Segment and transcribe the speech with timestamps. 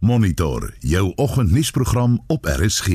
[0.00, 2.86] Monitor jou oggendnuusprogram op RSG.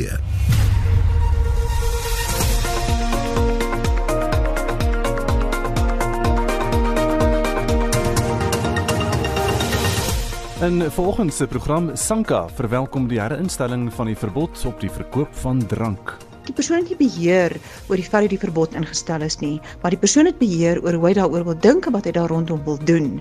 [10.61, 15.67] In volgens se program Sanka verwelkom die herinstelling van die verbod op die verkoop van
[15.67, 16.17] drank.
[16.43, 17.57] Die persoon het nie beheer
[17.87, 20.93] oor die feit dat die verbod ingestel is nie, maar die persoon het beheer oor
[20.93, 23.19] hoe hy daaroor wil dink en wat hy daar rondom wil doen.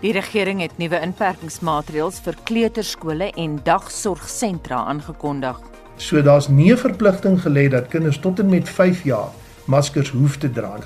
[0.00, 5.60] Die regering het nuwe inperkingsmaatreëls vir kleuterskole en dagsorgsentra aangekondig.
[5.96, 9.30] So daar's nie 'n verpligting gelê dat kinders tot en met 5 jaar
[9.66, 10.78] maskers hoef te dra.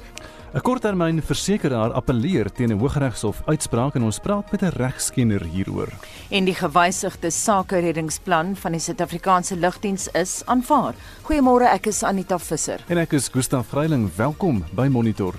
[0.54, 5.88] 'n Korttermyn versekeraar appeleer teen 'n Hooggeregshof uitspraak en ons praat met 'n regskenner hieroor.
[6.30, 10.94] En die gewysigde sakereddingsplan van die Suid-Afrikaanse Lugdiens is aanvaar.
[11.22, 12.80] Goeiemôre, ek is Anita Visser.
[12.88, 14.10] En ek is Gustaf Vreiling.
[14.16, 15.34] Welkom by Monitor.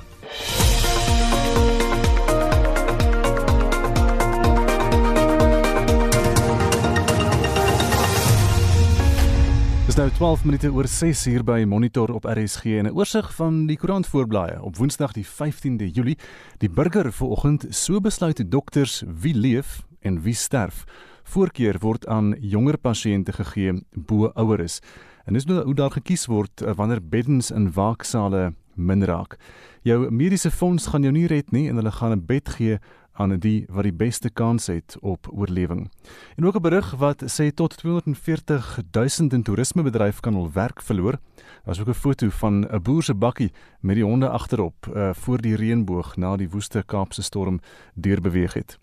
[10.00, 13.78] Nou 12 minute oor 6 uur by Monitor op RSG en 'n oorsig van die
[13.78, 16.18] koerant voorblaaie op Woensdag die 15de Julie.
[16.58, 20.84] Die burger vanoggend so besluit dokters wie leef en wie sterf.
[21.24, 24.80] Voorkeur word aan jonger pasiënte gegee bo ouer is.
[25.26, 29.38] En dis nou hoe daar gekies word eh, wanneer beddens in waaksale min raak.
[29.82, 32.80] Jou mediese fonds gaan jou nie red nie en hulle gaan 'n bed gee
[33.20, 35.90] aan die wat die beste kans het op oorlewing.
[36.36, 41.20] En ook 'n berig wat sê tot 240 000 in toerismebedryf kan hul werk verloor.
[41.66, 45.42] Daar's ook 'n foto van 'n boer se bakkie met die honde agterop uh, voor
[45.42, 47.60] die reënboog na die woeste Kaapse storm
[47.94, 48.80] deurbeweeg het.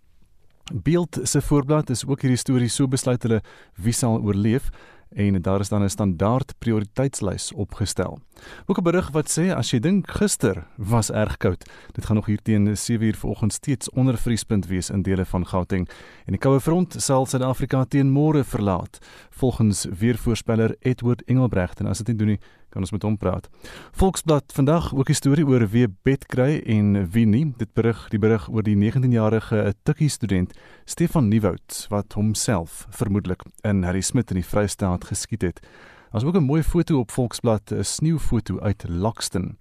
[0.75, 3.42] Beeld se voorblad is ook hierdie storie so besluit hulle
[3.75, 4.70] wie sal oorleef
[5.09, 8.19] en daar is dan 'n standaard prioriteitslys opgestel.
[8.67, 12.27] Ook 'n berig wat sê as jy dink gister was erg koud, dit gaan nog
[12.27, 15.89] hier teen 7uur vanoggend steeds onder vriespunt wees in dele van Gauteng.
[16.25, 18.98] En die koue front sal Suid-Afrika teen môre verlaat,
[19.31, 21.81] volgens weervoorspeller Edward Engelbrecht.
[21.81, 22.41] En as dit nie doen nie
[22.77, 23.49] kan ons met hom praat.
[23.97, 27.55] Volksblad vandag ook 'n storie oor wie bed kry en wie nie.
[27.57, 30.53] Dit berig die berig oor die 19-jarige tikkie student
[30.85, 35.61] Stefan Nieuwoud wat homself vermoedelik in Harry Smit in die Vrystaat geskiet het.
[36.13, 39.57] Daar's ook 'n mooi foto op Volksblad, 'n sneeufoto uit Lockston.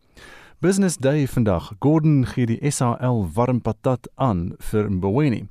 [0.60, 1.72] Business Day vandag.
[1.80, 5.42] Gordon gee die SAL warm patat aan vir Mboweni.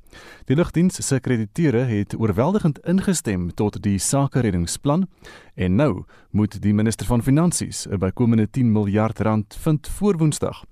[0.49, 5.05] Die lugdiens se krediteure het oorweldigend ingestem tot die sakereddingsplan
[5.53, 10.65] en nou moet die minister van finansies 'n bykomende 10 miljard rand vind voor Woensdag.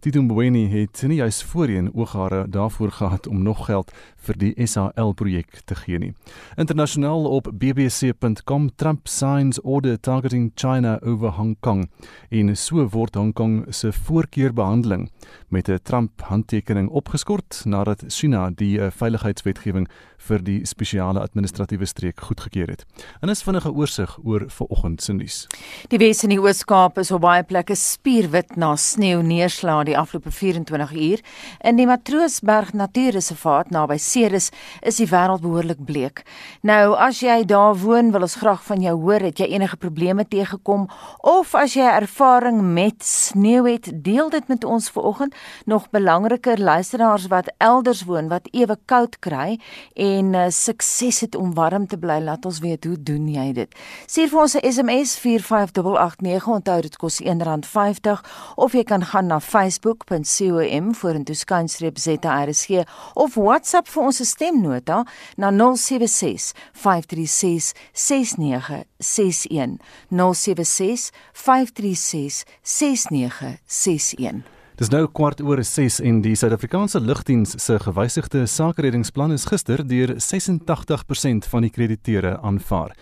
[0.00, 3.90] Tito Mboweni het nie juis voorheen ooghare daarvoor gehad om nog geld
[4.22, 6.12] vir die SAL projek te gee nie.
[6.54, 11.88] Internasionaal op bbc.com Trump signs order targeting China over Hong Kong.
[12.30, 15.10] En so word Hong Kong se voorkeurbehandeling
[15.48, 19.88] met 'n Trump handtekening opgeskort nadat China die uh, veiligheidswetgewing
[20.18, 22.84] vir die spesiale administratiewe streek goedgekeur het.
[23.20, 25.46] En is vinnige oorsig oor vanoggend se nuus.
[25.88, 30.30] Die Wes en die Oos-Kaap is op baie plekke spierwit na sneeu neerslae die afgelope
[30.30, 31.22] 24 uur.
[31.60, 34.50] In die Matroosberg Natuurreservaat naby Ceres
[34.82, 36.22] is die wêreld behoorlik bleek.
[36.62, 40.26] Nou, as jy daar woon, wil ons graag van jou hoor, het jy enige probleme
[40.28, 40.86] teëgekom
[41.26, 45.34] of as jy ervaring met sneeu het, deel dit met ons vanoggend.
[45.66, 49.58] Nog belangriker, luisteraars wat elders woon wat ewe koud kry
[49.94, 53.78] en uh, sukses het om warm te bly, laat ons weet hoe doen jy dit.
[54.06, 58.22] Stuur vir ons 'n SMS 45889, onthou dit kos R1.50
[58.56, 59.40] of jy kan gaan na
[59.78, 62.84] facebook.com vorentoe skynstreep ZRSG
[63.14, 65.04] of WhatsApp vir ons stemnota
[65.36, 69.78] na 076 536 6961
[70.10, 79.32] 076 536 6961 Dis nou kwart oor 6 en die Suid-Afrikaanse Lugdiens se gewysigde sakereddingsplan
[79.34, 82.92] is gister deur 86% van die krediteure aanvaar.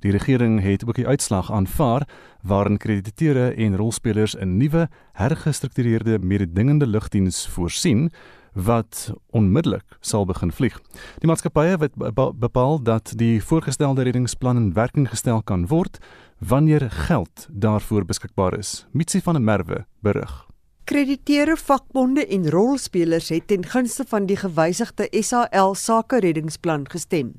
[0.00, 2.06] Die regering het ook die uitslag aanvaar
[2.40, 8.10] waarin krediteure en rolspelers 'n nuwe hergestruktureerde mededingende lugdiens voorsien
[8.54, 10.80] wat onmiddellik sal begin vlieg.
[11.18, 11.92] Die maatskappye het
[12.38, 15.98] bepaal dat die voorgestelde reddingsplan in werking gestel kan word
[16.38, 18.86] wanneer geld daarvoor beskikbaar is.
[18.92, 20.46] Mitsi van der Merwe berig.
[20.86, 27.32] Krediteure vakbonde en rolspelers het ten gunste van die gewysigde SAL sake reddingsplan gestem.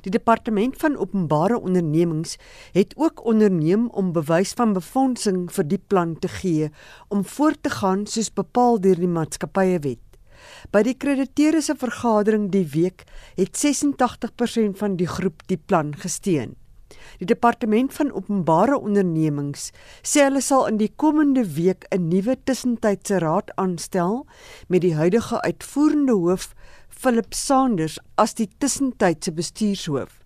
[0.00, 2.38] Die departement van openbare ondernemings
[2.72, 6.70] het ook onderneem om bewys van befondsing vir die plan te gee
[7.12, 10.04] om voort te gaan soos bepaal deur die maatskappye wet.
[10.72, 13.04] By die krediteure se vergadering die week
[13.36, 16.56] het 86% van die groep die plan gesteun.
[17.18, 19.70] Die departement van openbare ondernemings
[20.02, 24.26] sê hulle sal in die komende week 'n nuwe tussentydse raad aanstel
[24.68, 26.54] met die huidige uitvoerende hoof
[26.88, 30.22] Philip Sanders as die tussentydse bestuurshoof.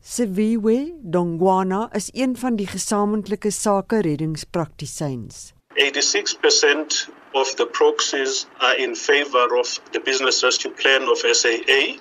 [0.00, 5.52] Seviwe Dongwana is een van die gesamentlike sake reddingspraktisyns.
[5.76, 12.00] 86% of the proxies are in favor of the business rescue plan of SAA.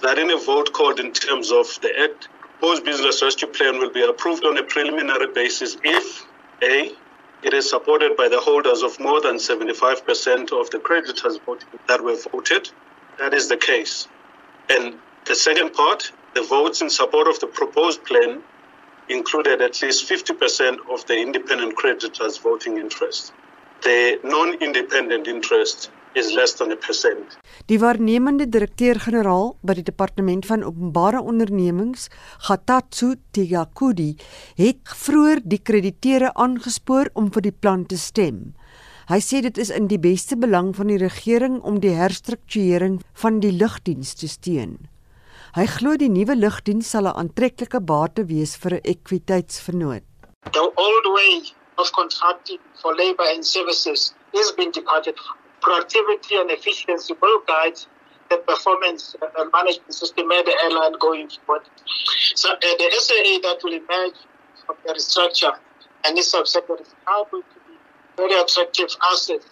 [0.00, 2.28] That in a vote called in terms of the Act,
[2.58, 6.26] proposed business rescue plan will be approved on a preliminary basis if
[6.62, 6.90] A.
[7.44, 11.38] It is supported by the holders of more than 75% of the creditors
[11.86, 12.68] that were voted.
[13.18, 14.08] That is the case.
[14.68, 18.42] And the second part, the votes in support of the proposed plan
[19.08, 23.32] included at least 50% of the independent creditors' voting interest.
[23.82, 27.38] The non independent interest is less than a percent.
[27.70, 32.08] Die waarnemende direkteur-generaal by die Departement van Openbare Ondernemings,
[32.48, 34.16] Gatatsu Tigakudi,
[34.58, 38.52] het vroeër die krediteure aangespoor om vir die plan te stem.
[39.08, 43.38] Hy sê dit is in die beste belang van die regering om die herstrukturering van
[43.40, 44.76] die lugdiens te steun.
[45.56, 50.04] Hy glo die nuwe lugdiens sal 'n aantreklike bate wees vir 'n ekwiteitsvernoot.
[50.52, 51.40] The old way
[51.78, 55.37] of contracting for labor and services is being departed from.
[55.60, 57.78] Productivity and efficiency will guide
[58.30, 61.64] the performance and management system of the airline going forward.
[62.34, 64.18] So uh, the SAA that will emerge
[64.66, 65.56] from the restructure
[66.04, 67.76] and this subsector is going to be
[68.16, 69.46] very attractive assets.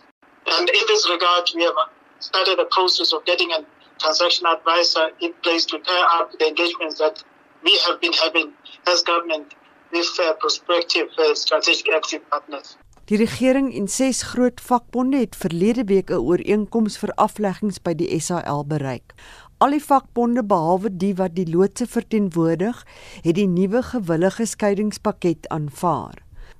[0.47, 1.75] And in this regard, we have
[2.21, 3.65] started the process of getting a
[3.99, 7.23] transaction advisor in place to pair up the engagements that
[7.65, 8.53] we have been having
[8.87, 9.55] as government
[9.93, 12.77] with uh, prospective uh, strategic active partners.
[13.07, 18.21] Die regering en ses groot vakbonde het verlede week 'n ooreenkoms vir afleggings by die
[18.21, 19.15] SAL bereik.
[19.59, 22.87] Al die vakbonde behalwe die wat die loodse verteenwoordig,
[23.23, 26.19] het die nuwe gewillige skeiingspakket aanvaar.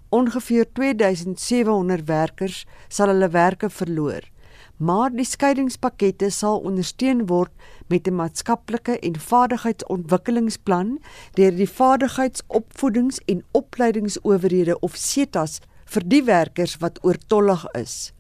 [0.09, 4.23] Ongeveer 2700 werkers sal hulle werke verloor
[4.77, 7.53] maar die skeidingspakkette sal ondersteun word
[7.89, 10.99] met 'n maatskaplike en vaardigheidsontwikkelingsplan
[11.33, 15.61] deur die vaardigheidsopvoedings- en opleidingsowerhede of SETAs
[15.95, 18.13] vir die werkers wat oortollig is.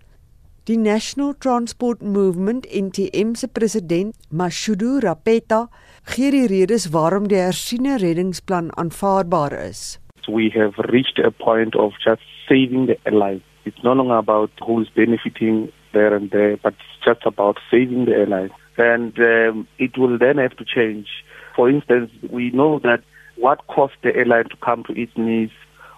[0.67, 5.69] Die National Transport Movement NTM se president, Mashudu Rapeta,
[6.11, 10.01] gee die redes waarom die hersiene reddingsplan aanvaarbaar is.
[10.27, 13.43] We have reached a point of just saving the airline.
[13.65, 18.15] It's no longer about who's benefiting there and there, but it's just about saving the
[18.15, 18.51] airline.
[18.77, 21.07] And um, it will then have to change.
[21.55, 23.03] For instance, we know that
[23.37, 25.51] what caused the airline to come to its knees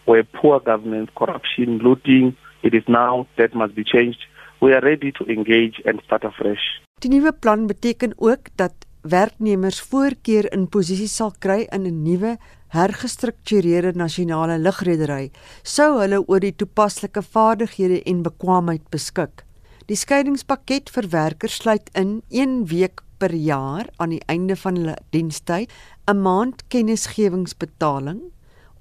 [0.09, 2.37] were poor governance, corruption, looting.
[2.63, 4.23] It is now that must be changed.
[4.61, 6.65] We are ready to engage and start afresh.
[6.99, 12.39] Die nuwe plan beteken ook dat werknemers voorkeur in posisies sal kry in 'n nuwe
[12.75, 15.31] hergestruktureerde nasionale lugredery
[15.63, 19.45] sou hulle oor die toepaslike vaardighede en bekwaamheid beskik.
[19.87, 24.97] Die skeiingspakket vir werkers sluit in 1 week per jaar aan die einde van hulle
[25.11, 25.71] dienstyd,
[26.07, 28.21] 'n maand kennisgewingsbetaling,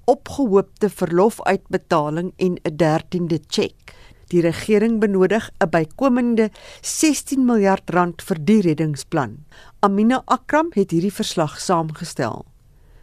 [0.08, 3.94] opgehoopte verlofuitbetaling en 'n 13de tjek.
[4.28, 6.50] Die regering benodig 'n bykomende
[6.80, 9.44] 16 miljard rand vir die reddingsplan.
[9.80, 12.44] Amina Akram het hierdie verslag saamgestel.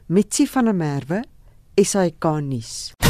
[0.07, 1.23] Mitsi van der Merwe,
[1.75, 3.04] SAK nuus.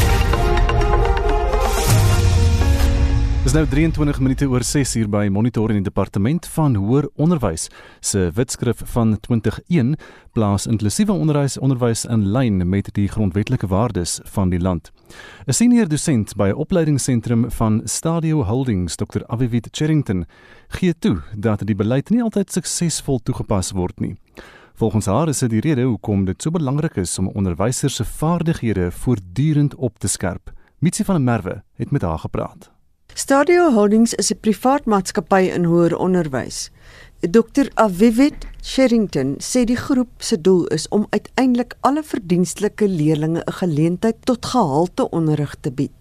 [3.46, 7.68] Dis nou 23 minute oor 6 uur by Monitor in die departement van hoër onderwys
[8.02, 14.50] se wetskrif van 2021 plaas inklusiewe onderwys onderwys in lyn met die grondwetlike waardes van
[14.50, 14.90] die land.
[15.46, 19.22] 'n Senior dosent by 'n opleidingsentrum van Stadio Holdings, Dr.
[19.26, 20.26] Avivid Cherrington,
[20.68, 24.16] gee toe dat die beleid nie altyd suksesvol toegepas word nie.
[24.74, 28.90] Volgens haar is dit die rede hoekom dit so belangrik is om onderwysers se vaardighede
[28.90, 30.52] voortdurend op te skerp.
[30.78, 32.75] Mitsi van der Merwe het met haar gepraat.
[33.16, 36.58] Stadio Holdings is 'n privaat maatskappy in hoër onderwys.
[37.36, 37.66] Dr.
[37.84, 44.18] Avivid Sherrington sê die groep se doel is om uiteindelik alle verdienstelike leerders 'n geleentheid
[44.24, 46.00] tot gehalte onderrig te bied.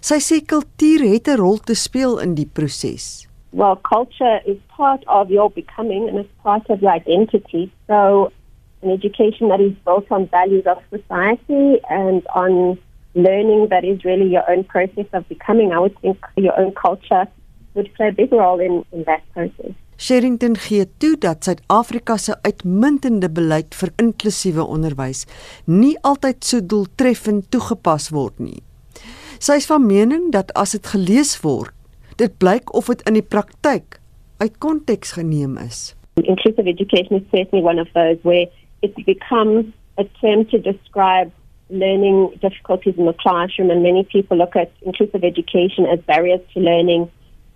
[0.00, 3.28] Sy sê kultuur het 'n rol te speel in die proses.
[3.50, 7.70] Well, culture is part of your becoming and it's part of your identity.
[7.86, 8.32] So,
[8.82, 12.78] an education that is built on values of society and on
[13.14, 17.26] learning that is really your own process of becoming, I would think your own culture
[17.74, 19.74] would play a big role in, in that process.
[20.00, 25.26] Sherrington gee toe dat Suid-Afrika se uitmuntende beleid vir inklusiewe onderwys
[25.68, 28.62] nie altyd so doeltreffend toegepas word nie.
[29.40, 31.74] Sy is van mening dat as dit gelees word,
[32.16, 33.98] dit blyk of dit in die praktyk
[34.40, 35.92] uit konteks geneem is.
[36.24, 38.48] Inclusive education is certainly one of those where
[38.80, 39.68] it becomes
[40.00, 41.28] a term to describe
[41.70, 46.60] learning difficulties in the classroom, and many people look at inclusive education as barriers to
[46.60, 47.10] learning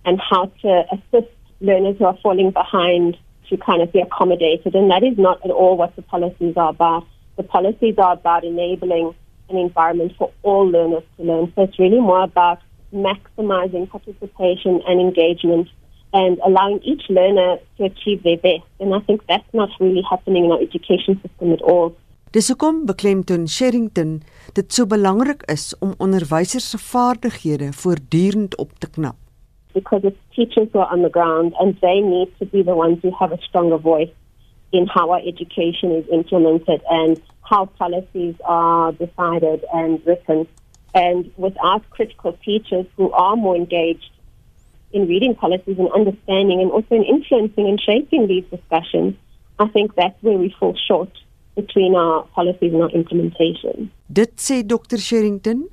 [0.05, 3.17] and how to assist learners who are falling behind
[3.49, 4.75] to kind of be accommodated.
[4.75, 7.07] And that is not at all what the policies are about.
[7.37, 9.15] The policies are about enabling
[9.49, 11.53] an environment for all learners to learn.
[11.55, 12.61] So it's really more about
[12.93, 15.69] maximizing participation and engagement
[16.13, 18.63] and allowing each learner to achieve their best.
[18.79, 21.97] And I think that's not really happening in our education system at all.
[22.35, 24.15] Dis hoekom beklemtoon Sherrington
[24.57, 29.15] dit so belangrik is om onderwysers se vaardighede voortdurend op te knap.
[29.73, 32.99] Because it's teachers who are on the ground and they need to be the ones
[33.03, 34.11] who have a stronger voice
[34.73, 40.49] in how our education is implemented and how policies are decided and written.
[40.93, 44.11] And without critical teachers who are more engaged
[44.91, 49.15] in reading policies and understanding and also in influencing and shaping these discussions,
[49.61, 51.15] I think that's where we fall short
[51.55, 53.91] between our policies and our implementation.
[54.09, 55.65] Dit sê Dr Sherrington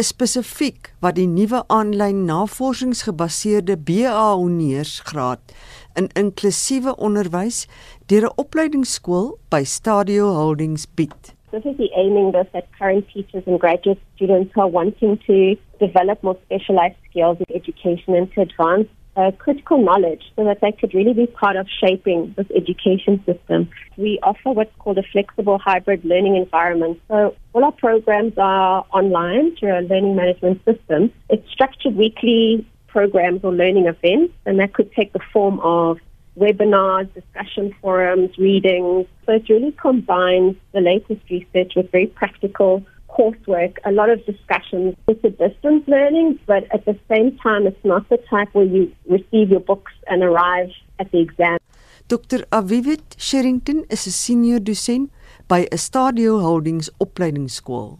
[0.00, 5.54] is spesifiek wat die nuwe aanlyn navorsingsgebaseerde BA honeursgraad
[5.96, 7.64] in inklusiewe onderwys
[8.10, 11.32] deur 'n opleidingsskool by Stadio Holdings bied.
[11.48, 16.36] Specifically aiming this at current teachers and graduate students who are wanting to develop more
[16.44, 21.14] specialized skills in education and to advance uh, critical knowledge so that they could really
[21.14, 23.68] be part of shaping this education system.
[23.96, 27.00] We offer what's called a flexible hybrid learning environment.
[27.08, 31.12] So all our programs are online through our learning management system.
[31.30, 35.98] It's structured weekly programs or learning events, and that could take the form of
[36.38, 39.06] webinars, discussion forums, readings.
[39.24, 42.84] So it really combines the latest research with very practical
[43.18, 44.94] coursework, a lot of discussions.
[45.08, 48.92] It's a distance learning, but at the same time, it's not the type where you
[49.16, 51.58] receive your books and arrive at the exam.
[52.08, 52.40] Dr.
[52.52, 55.10] Avivit Sherrington is 'n senior dosent
[55.48, 57.98] by 'n Stadio Holdings opleidingsskool.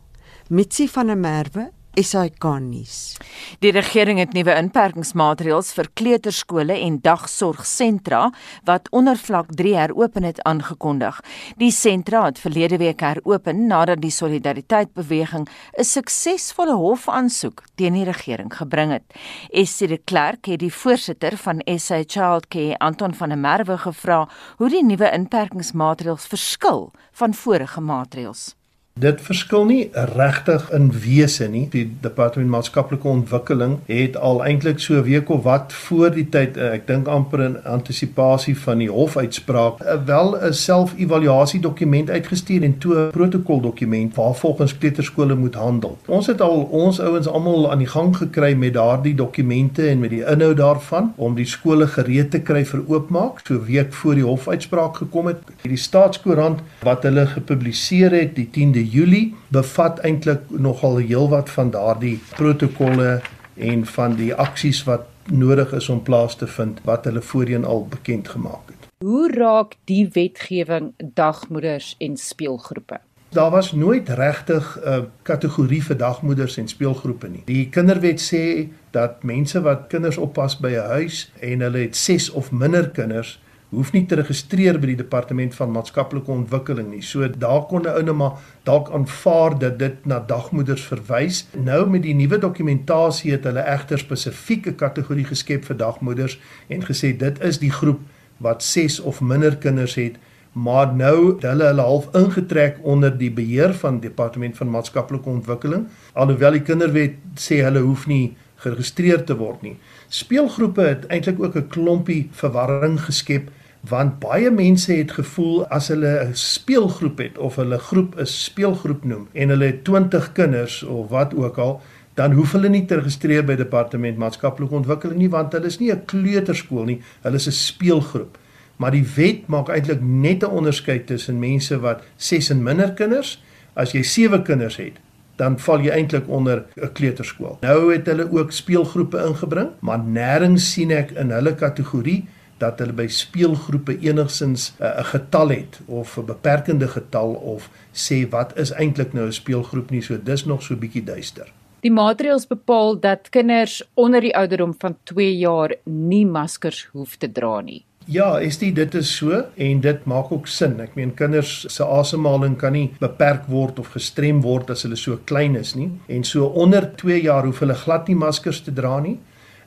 [0.48, 1.64] Mitsi van der Merwe
[1.96, 3.16] SAK nuus.
[3.64, 8.26] Die regering het nuwe inperkingsmaatreëls vir kleuterskole en dagsorgsentra
[8.68, 11.22] wat onder vlak 3 heropen het aangekondig.
[11.56, 15.48] Die sentra het verlede week heropen nadat die solidariteitsbeweging
[15.78, 19.06] 'n suksesvolle hofaansoek teen die regering gebring het.
[19.50, 24.68] Essie de Klerk het die voorsitter van SA Childcare, Anton van der Merwe, gevra hoe
[24.68, 28.54] die nuwe inperkingsmaatreëls verskil van vorige maatreëls.
[28.96, 31.66] Dit verskil nie regtig in wese nie.
[31.68, 36.56] Die departement maatskaplike ontwikkeling het al eintlik so 'n week of wat voor die tyd,
[36.56, 42.62] eh, ek dink amper in antisipasie van die hofuitspraak, eh, wel 'n self-evaluasie dokument uitgestuur
[42.62, 45.98] en toe 'n protokol dokument waar volgens kleuterskole moet handel.
[46.06, 50.10] Ons het al ons ouens almal aan die gang gekry met daardie dokumente en met
[50.10, 54.14] die inhoud daarvan om die skole gereed te kry vir oopmaak, so 'n week voor
[54.14, 55.36] die hofuitspraak gekom het.
[55.62, 62.18] Die staatskoerant wat hulle gepubliseer het die 10de Julie bevat eintlik nogal heelwat van daardie
[62.36, 63.20] protokolle
[63.54, 67.86] en van die aksies wat nodig is om plaas te vind wat hulle voorheen al
[67.90, 68.88] bekend gemaak het.
[69.04, 73.00] Hoe raak die wetgewing dagmoeders en speelgroepe?
[73.28, 77.42] Daar was nooit regtig 'n uh, kategorie vir dagmoeders en speelgroepe nie.
[77.44, 82.30] Die kinderwet sê dat mense wat kinders oppas by 'n huis en hulle het 6
[82.30, 87.02] of minder kinders hoef nie te registreer by die departement van maatskaplike ontwikkeling nie.
[87.02, 91.46] So daar kon 'n ou net maar dalk aanvaar dat dit na dagmoeders verwys.
[91.54, 97.16] Nou met die nuwe dokumentasie het hulle egter spesifieke kategorie geskep vir dagmoeders en gesê
[97.16, 98.00] dit is die groep
[98.38, 100.16] wat 6 of minder kinders het
[100.52, 106.56] maar nou hulle hulle half ingetrek onder die beheer van departement van maatskaplike ontwikkeling alhoewel
[106.56, 109.74] die kinderwet sê hulle hoef nie geregistreer te word nie.
[110.08, 113.50] Speelgroepe het eintlik ook 'n klompie verwarring geskep
[113.88, 119.04] want baie mense het gevoel as hulle 'n speelgroep het of hulle groep 'n speelgroep
[119.04, 121.80] noem en hulle het 20 kinders of wat ook al
[122.14, 125.92] dan hoef hulle nie te registreer by departement maatskaplike ontwikkeling nie want hulle is nie
[125.92, 128.38] 'n kleuterskool nie hulle is 'n speelgroep
[128.76, 133.42] maar die wet maak eintlik net 'n onderskeid tussen mense wat 6 en minder kinders
[133.74, 134.98] as jy 7 kinders het
[135.36, 137.58] dan val jy eintlik onder 'n kleuterskool.
[137.60, 142.24] Nou het hulle ook speelgroepe ingebring, maar nêrens sien ek in hulle kategorie
[142.58, 147.70] dat hulle by speelgroepe enigsins eh, 'n uh, getal het of 'n beperkende getal of
[147.92, 151.52] sê wat is eintlik nou 'n speelgroep nie, so dis nog so bietjie duister.
[151.80, 157.32] Die maatreëls bepaal dat kinders onder die ouderdom van 2 jaar nie maskers hoef te
[157.32, 157.84] dra nie.
[158.06, 160.80] Ja, is dit dit is so en dit maak ook sin.
[160.80, 165.18] Ek meen kinders se asemhaling kan nie beperk word of gestrem word as hulle so
[165.24, 165.88] klein is nie.
[166.06, 169.16] En so onder 2 jaar hoef hulle glad nie maskers te dra nie.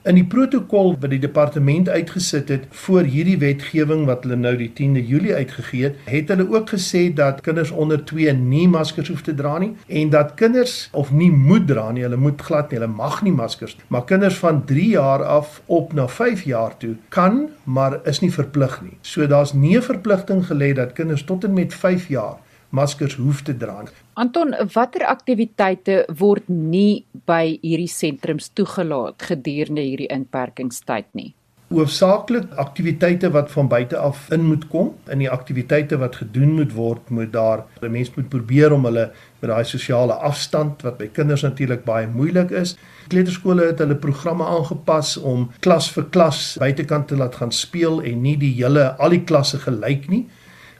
[0.07, 4.69] In die protokol wat die departement uitgesit het voor hierdie wetgewing wat hulle nou die
[4.77, 9.25] 10de Julie uitgegee het, het hulle ook gesê dat kinders onder 2 nie maskers hoef
[9.27, 12.79] te dra nie en dat kinders of nie moet dra nie, hulle moet glad nie,
[12.79, 16.95] hulle mag nie maskers, maar kinders van 3 jaar af op na 5 jaar toe
[17.11, 18.95] kan, maar is nie verplig nie.
[19.01, 22.39] So daar's nie 'n verpligting gelê dat kinders tot en met 5 jaar
[22.69, 23.83] maskers hoef te dra.
[24.19, 31.33] Anton, watter aktiwiteite word nie by hierdie sentrums toegelaat gedurende hierdie inperkingstyd nie?
[31.69, 34.87] Hoofsaaklik aktiwiteite wat van buite af in moet kom.
[35.13, 39.11] In die aktiwiteite wat gedoen moet word, moet daar 'n mens moet probeer om hulle
[39.39, 42.75] met daai sosiale afstand wat by kinders natuurlik baie moeilik is.
[43.07, 48.21] Kleuterskole het hulle programme aangepas om klas vir klas buitekant te laat gaan speel en
[48.21, 50.27] nie die hele al die klasse gelyk nie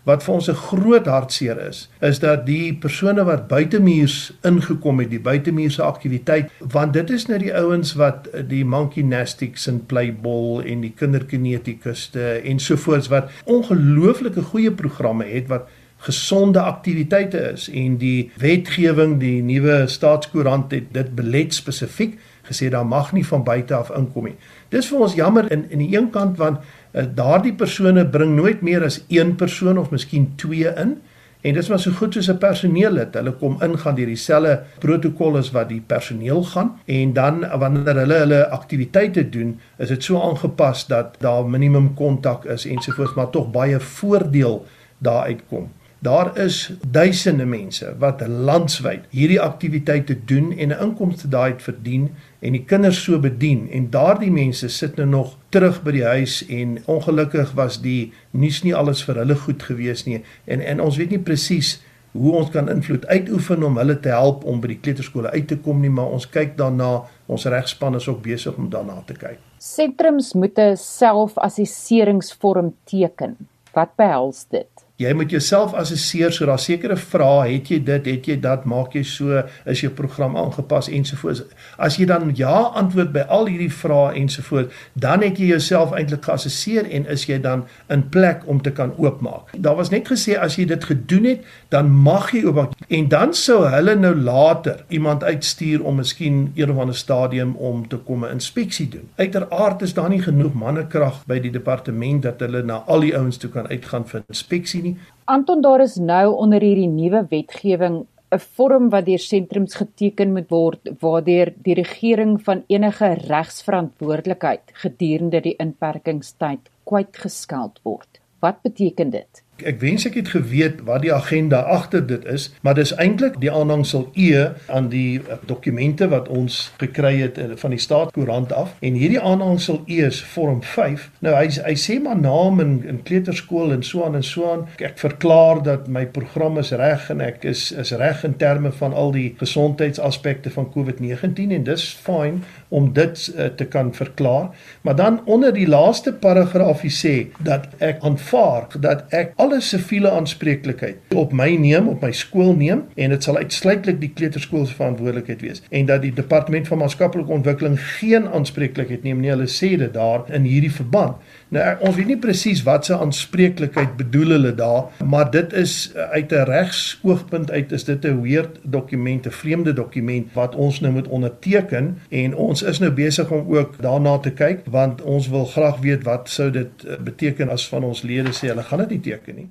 [0.10, 5.10] wat vir ons 'n groot hartseer is, is dat die persone wat buitemuurs ingekom het,
[5.10, 10.64] die buitemuurse aktiwiteit, want dit is nou die ouens wat die monkey gymnastics en playball
[10.66, 18.32] en die kinderkinetikuste ensovoorts wat ongelooflike goeie programme het wat gesonde aktiwiteite is en die
[18.40, 23.92] wetgewing die nuwe staatskoerant het dit belet spesifiek gesê daar mag nie van buite af
[23.94, 24.38] inkom nie.
[24.74, 28.62] Dis vir ons jammer in in die een kant want uh, daardie persone bring nooit
[28.62, 30.98] meer as een persoon of miskien twee in
[31.42, 33.14] en dit is maar so goed soos 'n personeellid.
[33.14, 38.14] Hulle kom ingaan deur dieselfde protokol as wat die personeel gaan en dan wanneer hulle
[38.14, 43.52] hulle aktiwiteite doen, is dit so aangepas dat daar minimum kontak is ensovoorts, maar tog
[43.52, 44.66] baie voordeel
[44.98, 45.70] daar uitkom.
[46.00, 52.10] Daar is duisende mense wat landwyd hierdie aktiwiteite doen en 'n inkomste daai het verdien
[52.40, 56.40] en die kinders so bedien en daardie mense sit nou nog terug by die huis
[56.48, 60.24] en ongelukkig was die nuus nie alles vir hulle goed gewees nie.
[60.48, 61.78] En en ons weet nie presies
[62.12, 65.58] hoe ons kan invloed uitoefen om hulle te help om by die kleuterskole uit te
[65.66, 69.40] kom nie maar ons kyk daarna ons regspan is ook besig om daarna te kyk.
[69.60, 73.38] Sentrums moet 'n selfassesseringsvorm teken.
[73.74, 78.26] Wat behels dit Jy moet jouself assesseer so daar sekere vrae, het jy dit, het
[78.28, 81.46] jy dat, maak jy so, is jou program aangepas ensovoorts.
[81.80, 86.28] As jy dan ja antwoord by al hierdie vrae ensovoorts, dan het jy jouself eintlik
[86.28, 89.54] geassesseer en is jy dan in plek om te kan oopmaak.
[89.56, 93.32] Daar was net gesê as jy dit gedoen het, dan mag jy oopmaak en dan
[93.38, 98.26] sou hulle nou later iemand uitstuur om miskien een of ander stadium om te kom
[98.26, 99.08] 'n inspeksie doen.
[99.16, 103.38] Uiteraard is daar nie genoeg mannekrag by die departement dat hulle na al die ouens
[103.38, 104.89] toe kan uitgaan vir inspeksie nie.
[105.26, 110.50] Anton daar is nou onder hierdie nuwe wetgewing 'n vorm wat deur sentrums geteken moet
[110.54, 118.22] word waardeur die regering van enige regsverantwoordelikheid gedurende die inperkingstyd kwytgeskeld word.
[118.40, 119.44] Wat beteken dit?
[119.68, 123.52] Ek wens ek het geweet wat die agenda agter dit is, maar dis eintlik die
[123.52, 128.76] aanhangsel E aan die eh, dokumente wat ons gekry het eh, van die staatskoerant af
[128.80, 131.10] en hierdie aanhangsel E is vorm 5.
[131.26, 134.66] Nou hy hy sê maar naam in in kleuterskool en so aan en so aan.
[134.78, 138.94] Ek verklaar dat my program is reg en ek is is reg in terme van
[138.94, 144.50] al die gesondheidsaspekte van COVID-19 en dis fyn om dit uh, te kan verklaar.
[144.82, 150.10] Maar dan onder die laaste paragraafie sê dat ek aanvaar dat ek al alle siviele
[150.14, 154.76] aanspreeklikheid op my neem, op my skool neem en dit sal uitsluitlik die kleuterskool se
[154.78, 159.32] verantwoordelikheid wees en dat die departement van maatskaplike ontwikkeling geen aanspreeklikheid neem nie.
[159.34, 161.18] Hulle sê dit daar in hierdie verband.
[161.54, 166.10] Nou ons weet nie presies wat se aanspreeklikheid bedoel hulle daar, maar dit is eh,
[166.20, 170.94] uit 'n regsoogpunt uit is dit 'n weird dokument, 'n vreemde dokument wat ons nou
[170.94, 175.46] moet onderteken en ons is nou besig om ook daarna te kyk want ons wil
[175.46, 178.90] graag weet wat sou dit eh, beteken as van ons lede sê hulle gaan dit
[178.90, 179.50] nie teken nie.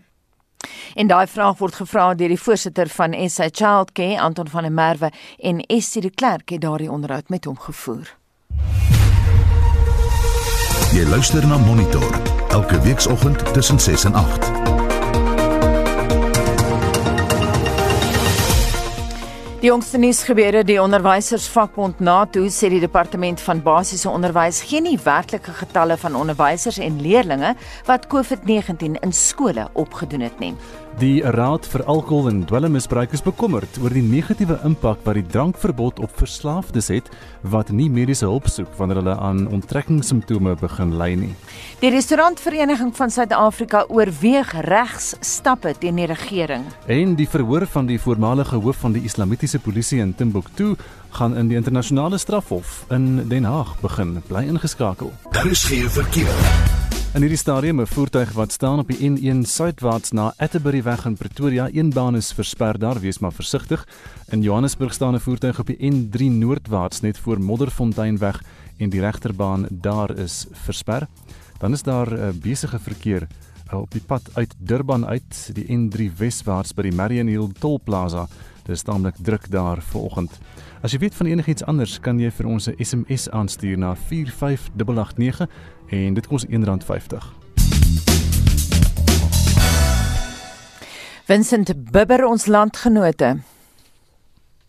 [0.94, 5.10] En daai vraag word gevra deur die voorsitter van SA Childcare, Anton van der Merwe
[5.38, 8.16] en Estie de Klerk het daardie onderhoud met hom gevoer.
[10.92, 14.57] Jy luister na Monitor elke weekoggend tussen 6 en 8.
[19.58, 24.94] Die jongste nuus gebeure die onderwysersvakbond NATO sê die departement van basiese onderwys gee nie
[25.02, 30.52] werklike getalle van onderwysers en leerders wat COVID-19 in skole opgedoen het nie.
[30.98, 36.00] Die Raad vir Alkohol en Dwelmmisbruik is bekommerd oor die negatiewe impak wat die drankverbod
[36.02, 37.06] op verslaafdes het
[37.52, 41.30] wat nie mediese hulp soek wanneer hulle aan onttrekkingssimptome begin ly nie.
[41.84, 46.66] Die Restaurantvereniging van Suid-Afrika oorweeg regsstappe teen die regering.
[46.90, 50.72] En die verhoor van die voormalige hoof van die Islamitiese polisie in Timbuktu
[51.14, 54.18] gaan in die internasionale strafhof in Den Haag begin.
[54.26, 55.14] Bly ingeskakel.
[55.30, 56.87] Daar is geen verkeer.
[57.16, 61.16] In hierdie stadium 'n voertuig wat staan op die N1 suidwaarts na Atterbury weg in
[61.16, 63.86] Pretoria, een baan is versper daar, wees maar versigtig.
[64.28, 68.42] In Johannesburg staan 'n voertuig op die N3 noordwaarts net voor Modderfontein weg
[68.76, 71.08] en die regterbaan daar is versper.
[71.58, 73.26] Dan is daar uh, besige verkeer
[73.72, 78.28] uh, op die pad uit Durban uit, die N3 weswaarts by die Marion Hill Tolplaza.
[78.68, 80.30] Dit is taamlik druk daar vanoggend.
[80.82, 85.48] As jy weet van enigiets anders, kan jy vir ons 'n SMS aanstuur na 45889
[85.88, 87.24] en dit kos R1.50.
[91.24, 93.38] Vincent Bibber ons landgenote.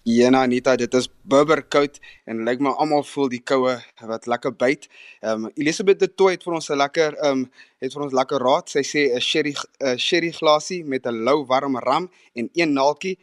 [0.04, 3.76] Ja, Anita, dit is bibberkoud en lyk my almal voel die koue
[4.10, 4.88] wat lekker byt.
[5.20, 7.52] Ehm um, Elisabeth de Tooi het vir ons 'n lekker ehm um,
[7.84, 8.70] het vir ons lekker raad.
[8.70, 13.18] Sy sê 'n sherry 'n sherry glasie met 'n lou warm ram en een naaltjie.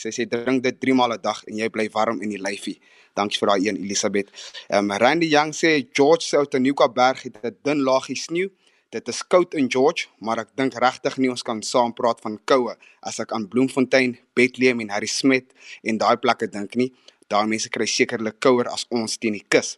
[0.00, 2.80] Sy sê drink dit 3 maal 'n dag en jy bly warm in die lyfie.
[3.14, 4.30] Dankie vir daai een Elisabeth.
[4.70, 8.50] Ehm um, Randy Young sê George se ou Tenuka berg het 'n dun laagie sneeu
[8.90, 12.40] Dit is koud in George, maar ek dink regtig nie ons kan saam praat van
[12.50, 12.72] koue
[13.06, 15.54] as ek aan Bloemfontein, Bethlehem en Harry Smith
[15.86, 16.88] en daai plekke dink nie.
[17.30, 19.76] Daai mense kry sekerlik kouer as ons teen die kus.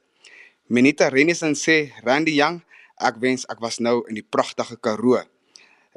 [0.73, 2.63] Minita Renison sê Randy Young,
[2.97, 5.21] ek wens ek was nou in die pragtige Karoo.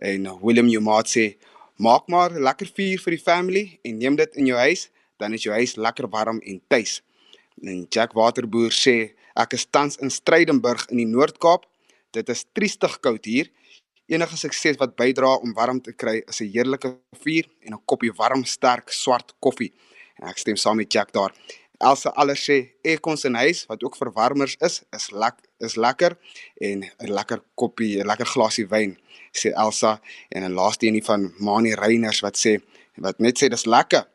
[0.04, 1.38] En William Jumaat sê
[1.78, 5.44] maak maar lekker vuur vir die family en neem dit in jou huis, dan is
[5.44, 7.02] jou huis lekker warm en tuis.
[7.64, 11.66] En Jack Waterboer sê ek is tans in Strydenburg in die Noord-Kaap
[12.16, 13.50] Dit is triestig koud hier.
[14.08, 16.90] Enige sukses wat bydra om warm te kry is 'n heerlike
[17.24, 19.74] vuur en 'n koppie warm sterk swart koffie.
[20.18, 21.34] En ek stem saam met Jack daar.
[21.80, 26.18] Elsa alles sê aircons in huis wat ook verwarmers is, is lek is lekker
[26.62, 28.98] en 'n lekker koppie, 'n lekker glasie wyn
[29.32, 32.62] sê Elsa en 'n laaste een van Mani Reiners wat sê
[32.98, 34.08] wat net sê dis lekker.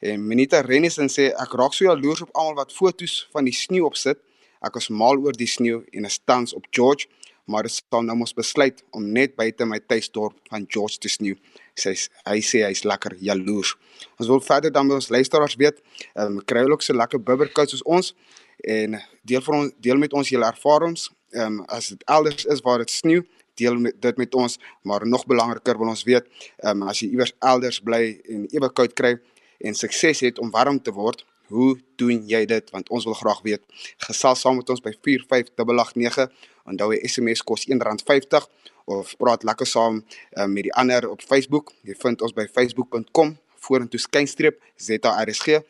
[0.00, 3.84] En Minita Renison sê ek raak so jaloers op almal wat fotos van die sneeu
[3.84, 4.18] opsit.
[4.60, 7.06] Ek was mal oor die sneeu en 'n stans op George
[7.44, 11.36] maar dit staan nou mos besluit om net buite my tuisdorp van George te sneeu.
[11.78, 11.94] Sy
[12.28, 13.74] hy sê hy's lekker jaloers.
[14.20, 15.80] Ons wil verder dan by ons luisteraars weet,
[16.12, 18.12] ehm um, kry hulle ook so lekker bibberkout soos ons
[18.68, 21.08] en deel vir ons deel met ons julle ervarings.
[21.32, 23.24] Ehm um, as dit elders is waar dit sneeu,
[23.56, 26.28] deel met dit met ons, maar nog belangriker wil ons weet,
[26.60, 29.16] ehm um, as jy iewers elders bly en ewe koud kry
[29.62, 32.70] en sukses het om warm te word, hoe doen jy dit?
[32.72, 33.62] Want ons wil graag weet.
[34.06, 36.28] Gesels saam met ons by 45889
[36.68, 38.46] Onthou die SMS kos R1.50
[38.84, 41.72] of praat lekker saam uh, met die ander op Facebook.
[41.82, 45.60] Jy vind ons by facebook.com vorentoe skynstreep ZARSG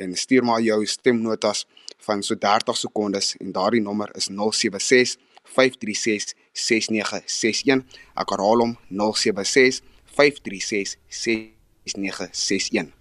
[0.00, 1.66] en stuur maar jou stemnotas
[2.06, 7.84] van so 30 sekondes en daardie nommer is 076 536 6961.
[8.16, 9.82] Ek herhaal hom 076
[10.16, 12.92] 536 6961.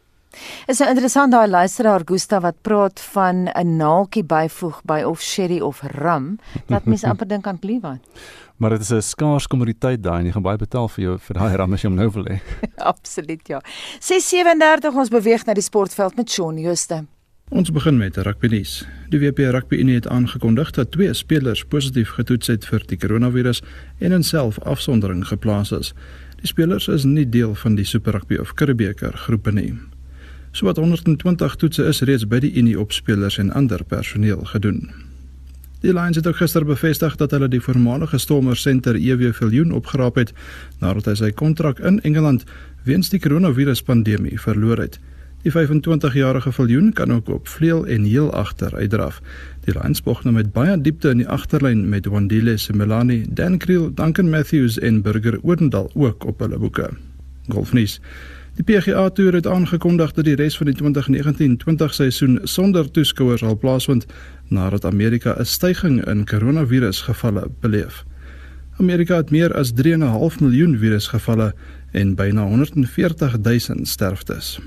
[0.68, 5.60] Is 'n interessant daai luisteraar Gusta wat praat van 'n naaltjie byvoeg by of sherry
[5.60, 8.02] of rum dat mense amper dink aan Cleveland.
[8.62, 11.36] Maar dit is 'n skaars kommoditeit daai en jy gaan baie betaal vir jou vir
[11.36, 12.38] daai rum as jy hom nou wil hê.
[12.94, 13.62] Absoluut ja.
[14.00, 17.06] 637 ons beweeg na die sportveld met Shaun Jooste.
[17.50, 18.86] Ons begin met rugby nuus.
[19.10, 23.62] Die WP Rugby Unie het aangekondig dat twee spelers positief getoets het vir die koronavirus
[24.00, 25.94] en in selfafsondering geplaas is.
[26.40, 29.74] Die spelers is nie deel van die Super Rugby of Curriebeeker groepe nie.
[30.52, 35.11] Sowat 120 toetse is reeds by die Unie opspelers en ander personeel gedoen.
[35.82, 40.20] Die Lions het ook gister bevestig dat hulle die voormalige Stormers senter EW Viljoen opgeraap
[40.22, 40.34] het
[40.80, 42.44] nadat hy sy kontrak in Engeland
[42.86, 45.00] weens die koronaviruspandemie verloor het.
[45.42, 49.24] Die 25-jarige Viljoen kan ook op vleuel en heel agter uitdraf.
[49.66, 53.90] Die Lions spog nou met baie diepte in die agterlyn met Wandile Simelani, Dan Kriel,
[53.94, 56.92] Duncan Matthews en Burger Oudendal ook op hulle boeke.
[57.50, 57.98] Golfnuus
[58.60, 63.58] Die PGA Tour het aangekondig dat die res van die 2019-20 seisoen sonder toeskouers sal
[63.58, 64.06] plaasvind
[64.48, 68.04] nadat Amerika 'n stygings in koronavirusgevalle beleef.
[68.78, 71.54] Amerika het meer as 3.5 miljoen virusgevalle
[71.92, 74.60] en byna 140 000 sterftes.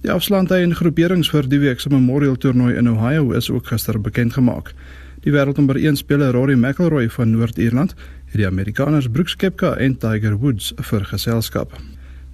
[0.00, 4.00] Die afslaande en groeperings vir die week se Memorial Toernooi in Ohio is ook gister
[4.00, 4.74] bekend gemaak.
[5.20, 10.36] Die wêreldnommer 1 speler Rory McIlroy van Noord-Ierland het die Amerikaners Brooks Koepka en Tiger
[10.38, 11.72] Woods vir geselskap.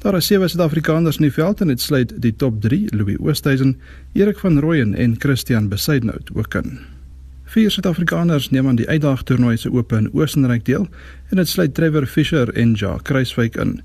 [0.03, 3.77] Daar is sewe Suid-Afrikaners in die veld en dit sluit die top 3: Louis Oosthuizen,
[4.19, 6.81] Erik van Rooyen en Christian Besuidnout ook in.
[7.55, 10.89] Vier Suid-Afrikaners neem aan die uitdagtoernooi se oop in Oostenryk deel
[11.31, 13.79] en dit sluit Trevor Fisher en Ja Kruiswyk in.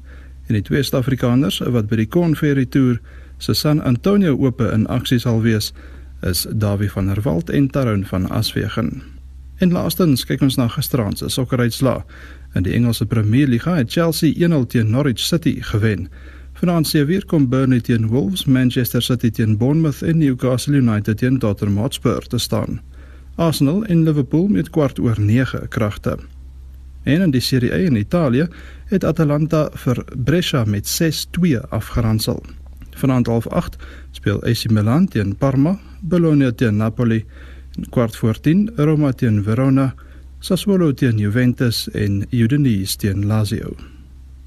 [0.48, 2.98] En die twee Suid-Afrikaners wat by die Conferry Tour
[3.38, 5.70] se San Antonio oop in aksie sal wees,
[6.26, 9.04] is Dawie van der Walt en Taroun van Aswegen.
[9.58, 12.02] En laastens kyk ons na gisteraand se sokkeruitslaa.
[12.54, 16.10] In die Engelse Premier Liga het Chelsea 1-0 teen Norwich City gewen.
[16.54, 21.40] Vanaand se weer kom Burnley teen Wolves, Manchester City teen Bournemouth en Newcastle United teen
[21.40, 22.82] Tottenham Hotspur te staan.
[23.36, 26.18] Arsenal en Liverpool met kwart oor 9 kragte.
[27.04, 28.48] En in die Serie A in Italië
[28.86, 32.42] het Atalanta vir Brescia met 6-2 afgeronsel.
[32.98, 33.78] Vanaand half 8
[34.12, 37.26] speel AC Milan teen Parma, Bologna teen Napoli
[37.90, 39.94] kwart voor 10 Roma teen Verona.
[40.40, 43.74] Sassuolo teen Juventus en Udinese teen Lazio.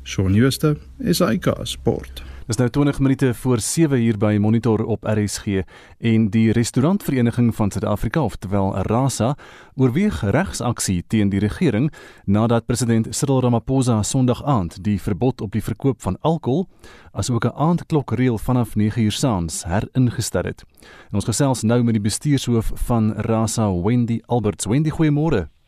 [0.05, 2.22] Shaun Schuster is IK Sport.
[2.46, 5.64] Dis nou 20 minute voor 7 uur by Monitor op RSG
[5.98, 9.37] en die Restaurantvereniging van Suid-Afrika, oftewel RASA,
[9.74, 11.92] oorweeg regsaksie teen die regering
[12.24, 16.68] nadat president Cyril Ramaphosa Sondag aand die verbod op die verkoop van alkohol
[17.12, 20.64] asook 'n aandklokreël vanaf 9 uur saans heringestel het.
[21.11, 24.66] En ons gesels nou met die bestuurshoof van RASA, Wendy Alberts.
[24.66, 25.60] Wendy, goeiemôre.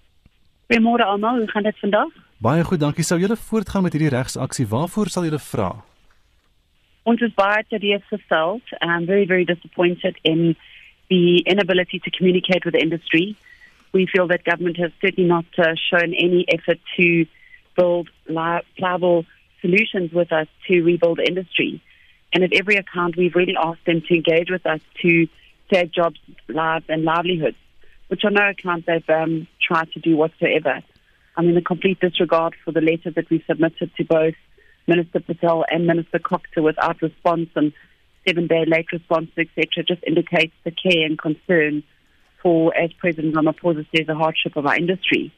[0.72, 2.08] Goeiemôre almal, hoe gaan dit vandag?
[2.38, 3.04] Baie goed, dankie.
[3.04, 4.64] Sou julle voortgaan met hierdie regsaksie?
[4.66, 5.66] Waarvoor sal julle vra?
[7.04, 10.56] Ons is baie terecht gesteld and very, very disappointed in
[11.12, 13.36] the inability to communicate with the industry.
[13.92, 17.26] We feel that government has certainly not uh, shown any effort to
[17.76, 18.08] build
[18.78, 19.26] pliable
[19.60, 21.82] solutions with us to rebuild the industry.
[22.32, 25.28] And at every account, we've really asked them to engage with us to
[25.70, 27.60] save jobs, lives, and livelihoods,
[28.12, 30.82] which on no account they've um, tried to do whatsoever.
[31.34, 34.34] I mean, a complete disregard for the letter that we submitted to both
[34.86, 37.72] Minister Patel and Minister Coxer without response and
[38.28, 41.84] seven day late response, etc., just indicates the care and concern
[42.42, 45.32] for, as President Ramaphosa says, the hardship of our industry.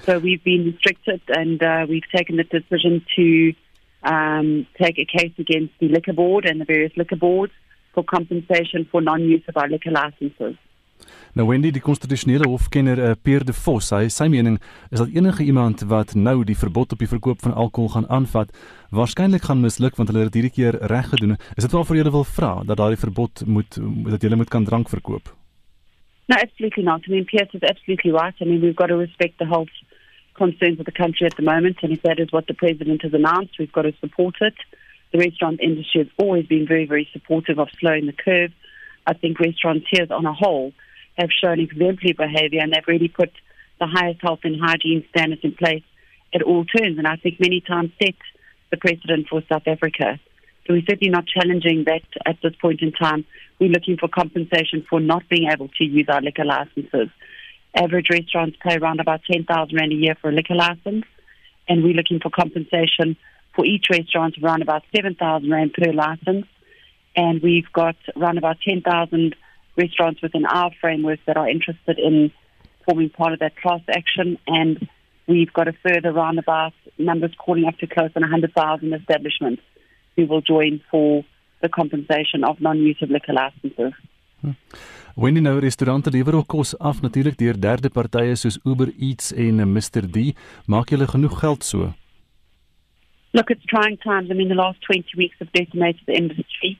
[0.00, 3.54] So we've been restricted and uh, we've taken the decision to
[4.02, 7.52] um, take a case against the liquor board and the various liquor boards
[7.94, 10.56] for compensation for non use of our liquor licenses.
[11.36, 14.54] Nou Wendy, die konstitusionele hofkenner uh, Pierre de Vos, hy sy mening
[14.88, 18.54] is dat enige iemand wat nou die verbod op die verkoop van alkohol gaan aanvat,
[18.88, 21.36] waarskynlik gaan misluk want hulle het hierdie keer reg gedoen.
[21.56, 23.76] Is dit waarvoor julle wil vra dat daardie verbod moet
[24.08, 25.28] dat julle moet kan drank verkoop?
[26.28, 27.04] No, absolutely not.
[27.06, 28.34] I mean, Pierre is absolutely right.
[28.40, 29.70] I mean, we've got to respect the health
[30.32, 33.12] concerns of the country at the moment, and if that is what the president has
[33.14, 34.54] announced, we've got to support it.
[35.12, 38.52] The restaurant industry has always been very, very supportive of slowing the curve.
[39.06, 40.72] I think restaurateurs on a whole
[41.16, 43.32] have shown exemplary behaviour and they've really put
[43.80, 45.82] the highest health and hygiene standards in place
[46.34, 46.98] at all turns.
[46.98, 48.14] And I think many times set
[48.70, 50.18] the precedent for South Africa.
[50.66, 53.24] So we're certainly not challenging that at this point in time.
[53.58, 57.08] We're looking for compensation for not being able to use our liquor licenses.
[57.74, 61.04] Average restaurants pay around about 10,000 Rand a year for a liquor license.
[61.68, 63.16] And we're looking for compensation
[63.54, 66.46] for each restaurant around about 7,000 Rand per license.
[67.14, 69.36] And we've got around about 10,000
[69.76, 72.32] restaurants within our framework that are interested in
[72.84, 74.38] forming part of that class action.
[74.46, 74.88] And
[75.26, 79.62] we've got a further roundabout numbers calling up to close on 100,000 establishments
[80.16, 81.24] who will join for
[81.62, 83.92] the compensation of non-use of liquor licenses.
[84.40, 84.54] Hmm.
[85.16, 89.62] Wanneer nou restaurante lewer ook kos af natuurlik deur derde partye soos Uber Eats en
[89.72, 90.34] Mr D,
[90.68, 91.94] maak julle genoeg geld so?
[93.32, 94.30] Look, it's trying times.
[94.30, 96.78] I mean, the last 20 weeks have decimated the industry.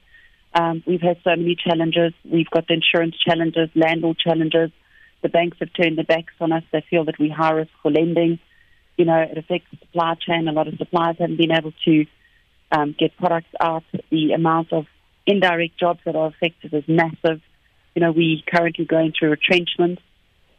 [0.57, 2.15] Um, we've had so many challenges.
[2.25, 4.71] We've got the insurance challenges, landlord challenges.
[5.23, 6.63] The banks have turned their backs on us.
[6.73, 8.39] They feel that we high risk for lending.
[8.97, 10.49] You know, it affects the supply chain.
[10.49, 12.07] A lot of suppliers haven't been able to
[12.73, 13.85] um, get products out.
[14.11, 14.87] The amount of
[15.27, 17.43] indirect jobs that are affected is massive.
[17.95, 19.99] You know, we're currently going through retrenchment.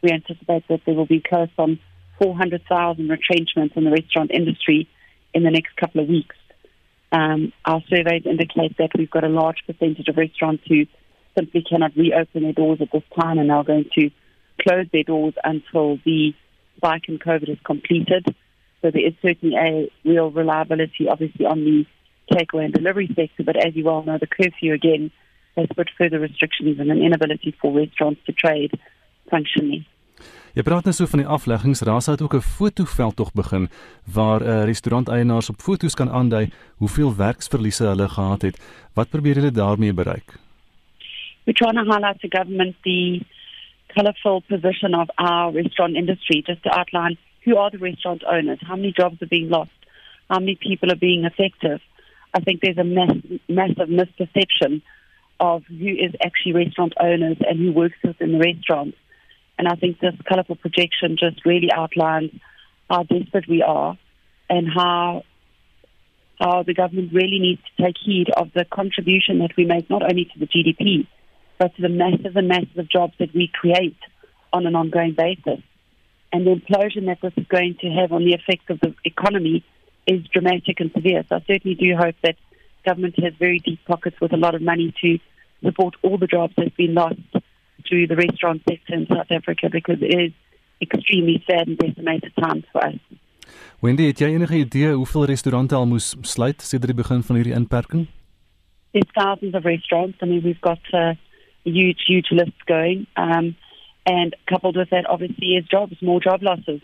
[0.00, 1.80] We anticipate that there will be close on
[2.22, 4.88] 400,000 retrenchments in the restaurant industry
[5.34, 6.36] in the next couple of weeks.
[7.10, 10.86] Um, our surveys indicate that we've got a large percentage of restaurants who
[11.36, 14.10] simply cannot reopen their doors at this time and are going to
[14.60, 16.34] close their doors until the
[16.76, 18.26] spike in COVID is completed.
[18.82, 21.86] So there is certainly a real reliability, obviously, on the
[22.30, 23.42] takeaway and delivery sector.
[23.44, 25.10] But as you well know, the curfew again
[25.56, 28.78] has put further restrictions and an inability for restaurants to trade
[29.30, 29.86] functionally.
[30.54, 31.82] Jy praat nou so van die afleggings.
[31.86, 33.68] Rasa het ook 'n fotoveld tog begin
[34.04, 38.56] waar uh, restauranteienaars op foto's kan aandui hoeveel werksverliese hulle gehad het.
[38.94, 40.38] Wat probeer hulle daarmee bereik?
[41.44, 43.20] We try to highlight to government the
[43.94, 48.76] colorful position of our restaurant industry just to outline who are the restaurant owners, how
[48.76, 49.78] many jobs are being lost,
[50.28, 51.80] how many people are being affected.
[52.34, 53.16] I think there's a mass,
[53.48, 54.82] massive misperception
[55.40, 58.96] of who is actually restaurant owners and who works within the restaurants.
[59.58, 62.30] And I think this colourful projection just really outlines
[62.88, 63.98] how desperate we are
[64.48, 65.24] and how
[66.40, 70.02] how the government really needs to take heed of the contribution that we make not
[70.02, 71.06] only to the GDP,
[71.58, 73.96] but to the massive and massive jobs that we create
[74.52, 75.60] on an ongoing basis.
[76.32, 79.64] And the implosion that this is going to have on the effects of the economy
[80.06, 81.24] is dramatic and severe.
[81.28, 82.36] So I certainly do hope that
[82.84, 85.18] government has very deep pockets with a lot of money to
[85.64, 87.18] support all the jobs that have been lost
[87.88, 90.32] through the restaurant sector in South Africa because it is
[90.80, 93.00] extremely sad and decimated times for us.
[93.80, 97.54] Wendy, het jy enige idee hoeveel restaurante al moes sluit sedert die begin van hierdie
[97.54, 98.06] inperking?
[98.92, 100.18] There's thousands of restaurants.
[100.22, 101.16] I mean, we've got a
[101.64, 103.06] huge, huge list going.
[103.14, 103.56] Um,
[104.06, 106.80] and coupled with that, obviously, is jobs, more job losses.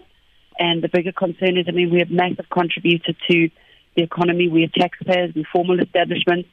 [0.59, 3.51] And the bigger concern is, I mean, we have massive contributed to
[3.97, 4.49] the economy.
[4.49, 6.49] We are taxpayers, we formal establishments,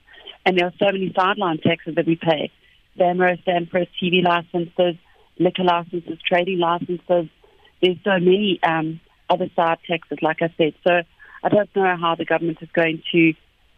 [0.46, 2.50] and there are so many sideline taxes that we pay.
[2.98, 4.96] SAMRO, SAMPRO, TV licenses,
[5.40, 7.30] liquor licenses, trading licenses.
[7.82, 9.00] There's so many um,
[9.30, 10.74] other side taxes, like I said.
[10.84, 11.02] So
[11.44, 13.34] I don't know how the government is going to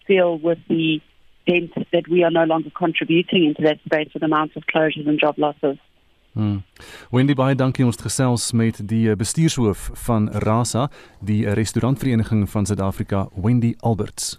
[0.08, 1.02] feel with the
[1.48, 5.20] dent that we are no longer contributing into that space with amounts of closures and
[5.20, 5.78] job losses.
[6.34, 6.64] Hmm.
[7.14, 10.88] Wendy baie dankie ons gesels met die eh, bestuurshoof van Rasa,
[11.22, 14.32] die restaurantvereniging van Suid-Afrika, Wendy Alberts.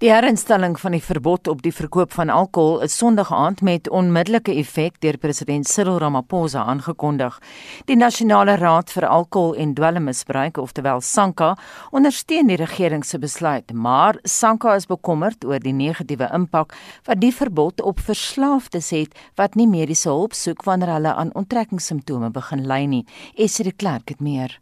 [0.00, 4.54] Die herinstelling van die verbod op die verkoop van alkohol is Sondag aand met onmiddellike
[4.62, 7.36] effek deur president Cyril Ramaphosa aangekondig.
[7.84, 11.52] Die Nasionale Raad vir Alkohol en Dwelmmisbruik, oftewel SANKA,
[11.92, 16.72] ondersteun die regering se besluit, maar SANKA is bekommerd oor die negatiewe impak
[17.04, 22.32] wat die verbod op verslaafdes het wat nie mediese hulp soek wanneer hulle aan onttrekkingssimptome
[22.32, 23.04] begin ly nie.
[23.36, 24.58] Esre de Klerk het meer.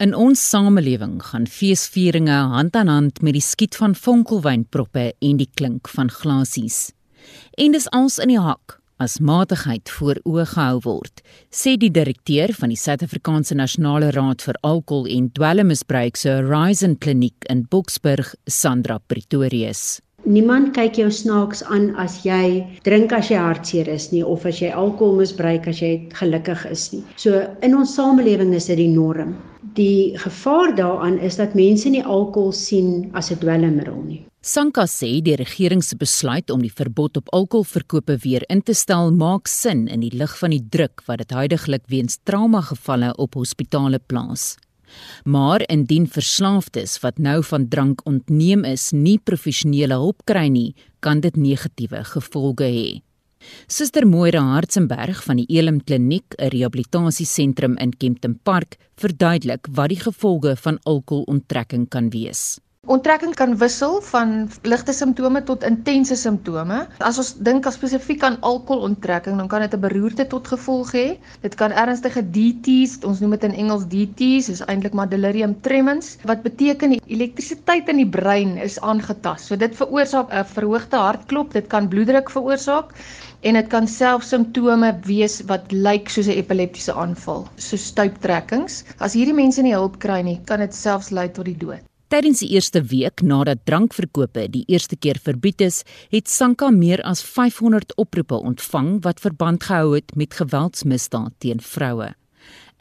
[0.00, 5.50] In ons samelewing gaan feesvieringe hand aan hand met die skiet van vonkelwynproppe en die
[5.60, 6.88] klink van glasies.
[7.60, 12.52] En dis als in die hak as matigheid voor oë gehou word, sê die direkteur
[12.56, 18.98] van die Suid-Afrikaanse Nasionale Raad vir Alkohol en Dwelmmisbruik se Horizon Kliniek in Boksburg, Sandra
[19.00, 20.00] Pretorius.
[20.24, 24.60] Niemand kyk jou snaaks aan as jy drink as jy hartseer is nie of as
[24.60, 27.04] jy alkohol misbruik as jy gelukkig is nie.
[27.16, 29.36] So in ons samelewing is dit die norm.
[29.74, 34.26] Die gevaar daaraan is dat mense nie alkohol sien as 'n dwelmmiddel nie.
[34.42, 39.10] Sanka sê die regering se besluit om die verbod op alkoholverkope weer in te stel
[39.12, 43.34] maak sin in die lig van die druk wat dit huidigelik weens trauma gevalle op
[43.34, 44.56] hospitale plaas.
[45.24, 51.20] Maar indien verslaafdes wat nou van drank ontneem is, nie professionele hulp kry nie, kan
[51.20, 52.88] dit negatiewe gevolge hê.
[53.66, 60.00] Suster Moira Hartzenberg van die Elim Kliniek, 'n rehabilitasiesentrum in Kempton Park, verduidelik wat die
[60.00, 62.60] gevolge van alkoholonttrekking kan wees.
[62.90, 64.30] Onttrekking kan wissel van
[64.66, 66.78] ligte simptome tot intense simptome.
[67.06, 71.18] As ons dink as spesifiek aan alkoholonttrekking, dan kan dit 'n beroerte tot gevolg hê.
[71.42, 76.16] Dit kan ernstige DTs, ons noem dit in Engels DTs, is eintlik maar delirium tremens,
[76.24, 79.46] wat beteken die elektrisiteit in die brein is aangetast.
[79.46, 82.90] So dit veroorsaak 'n verhoogde hartklop, dit kan bloeddruk veroorsaak
[83.42, 88.84] en dit kan self simptome wees wat lyk soos 'n epileptiese aanval, so stuiptrekkings.
[88.98, 91.89] As hierdie mense nie hulp kry nie, kan dit selfs lei tot die dood.
[92.10, 97.20] Tydens die eerste week nadat drankverkope die eerste keer verbied is, het Sanka meer as
[97.22, 102.08] 500 oproepe ontvang wat verband gehou het met geweldsmisdaad teen vroue.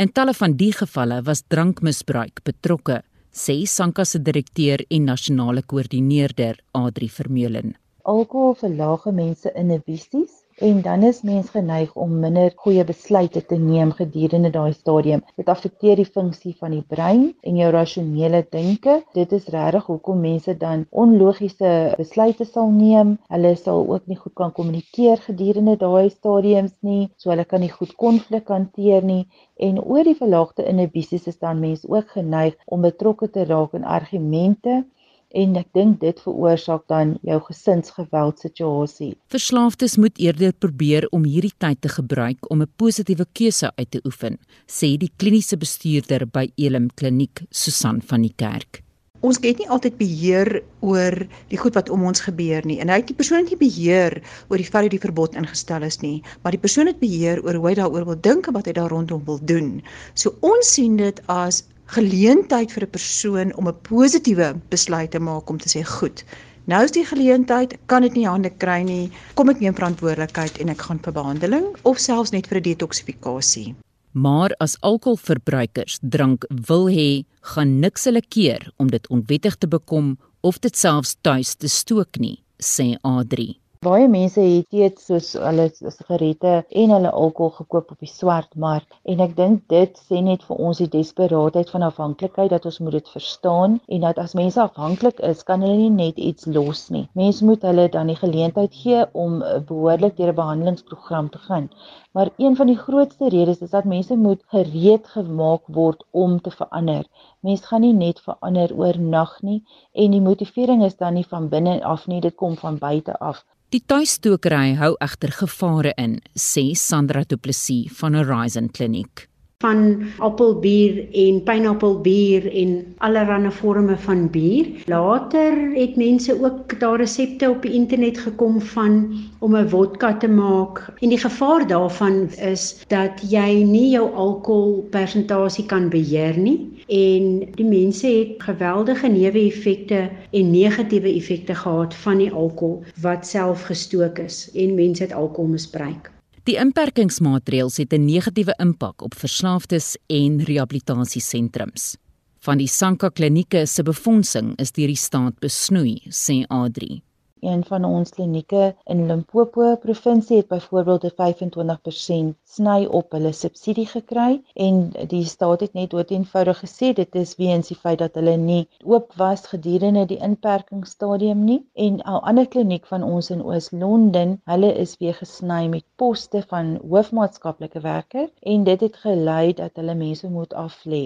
[0.01, 6.57] In talle van die gevalle was drankmisbruik betrokke, sê Sanka se direkteur en nasionale koördineerder
[6.73, 7.75] Adri Vermeulen.
[8.09, 13.91] Alkohol verlaag mense inhibisies en dan is mens geneig om minder goeie besluite te neem
[13.95, 15.23] gedurende daai stadium.
[15.39, 18.99] Dit affekteer die funksie van die brein en jou rasionele denke.
[19.15, 23.15] Dit is regtig hoekom mense dan onlogiese besluite sal neem.
[23.31, 27.71] Hulle sal ook nie goed kan kommunikeer gedurende daai stadiums nie, so hulle kan nie
[27.71, 29.25] goed konflik hanteer nie
[29.59, 33.83] en oor die verlaagde inhibisies is dan mense ook geneig om betrokke te raak in
[33.83, 34.83] argumente
[35.29, 39.13] en ek dink dit veroorsaak dan jou gesinsgeweldsituasie.
[39.29, 44.01] Verslaafdes moet eerder probeer om hierdie tyd te gebruik om 'n positiewe keuse uit te
[44.05, 48.83] oefen, sê die kliniese bestuurder by Elim Kliniek, Susan van die Kerk.
[49.19, 52.79] Ons het nie altyd beheer oor die goed wat om ons gebeur nie.
[52.79, 55.99] En hy het die persoon nie beheer oor die feit dat die verbod ingestel is
[55.99, 58.71] nie, maar die persoon het beheer oor hoe hy daaroor wil dink en wat hy
[58.71, 59.81] daar rondom wil doen.
[60.15, 65.49] So ons sien dit as geleentheid vir 'n persoon om 'n positiewe besluit te maak
[65.49, 66.23] om te sê goed.
[66.65, 69.11] Nou is die geleentheid, kan dit nie hande kry nie.
[69.33, 73.75] Kom ek neem verantwoordelikheid en ek gaan vir behandeling of selfs net vir 'n detoksifikasie.
[74.11, 80.17] Maar as alkoholverbruikers drank wil hê, gaan niks hulle keer om dit onwettig te bekom
[80.41, 83.58] of dit selfs tuis te stook nie, sê Adri.
[83.85, 86.49] Baie mense het dit soos hulle sigarette
[86.81, 90.81] en hulle alkohol gekoop op die swartmark en ek dink dit sê net vir ons
[90.81, 95.45] die desperaatheid van afhanklikheid dat ons moet dit verstaan en dat as mense afhanklik is,
[95.47, 97.05] kan hulle nie net iets los nie.
[97.21, 99.37] Mense moet hulle dan die geleentheid gee om
[99.69, 101.69] behoorlik deur 'n behandelingsprogram te gaan.
[102.11, 106.51] Maar een van die grootste redes is dat mense moet gereed gemaak word om te
[106.51, 107.07] verander.
[107.39, 111.79] Mense gaan nie net verander oornag nie en die motivering is dan nie van binne
[111.83, 113.45] af nie, dit kom van buite af.
[113.69, 119.28] Die tuistokery hou egter gevare in, sê Sandra Du Plessis van Horizon Kliniek.
[119.63, 124.67] Van appelbier en pineappelbier en allerlei forme van bier.
[124.87, 128.93] Later het mense ook daar resepte op die internet gekom van
[129.39, 130.93] om 'n vodka te maak.
[130.99, 137.65] En die gevaar daarvan is dat jy nie jou alkoholpersentasie kan beheer nie en die
[137.65, 144.49] mense het geweldige neeweffekte en negatiewe effekte gehad van die alkohol wat self gestook is
[144.53, 146.18] en mense het alkohol misbruik.
[146.49, 151.95] Die inperkingsmaatreëls het 'n negatiewe impak op verslaafdes en rehabilitasiesentrums.
[152.39, 157.01] Van die Sanka klinieke se befondsing is deur die staat besnoei, sê Adri.
[157.41, 163.85] Een van ons klinieke in Limpopo provinsie het byvoorbeeld 'n 25% sny op hulle subsidie
[163.91, 168.35] gekry en die staat het net doeteenvoudig gesê dit is weens die feit dat hulle
[168.37, 174.41] nie oop was gedurende die inperkingsstadium nie en 'n ander kliniek van ons in Oos-London,
[174.43, 179.95] hulle is weer gesny met poste van hoofmaatskaplike werker en dit het gelei dat hulle
[179.95, 181.03] mense moet aflê.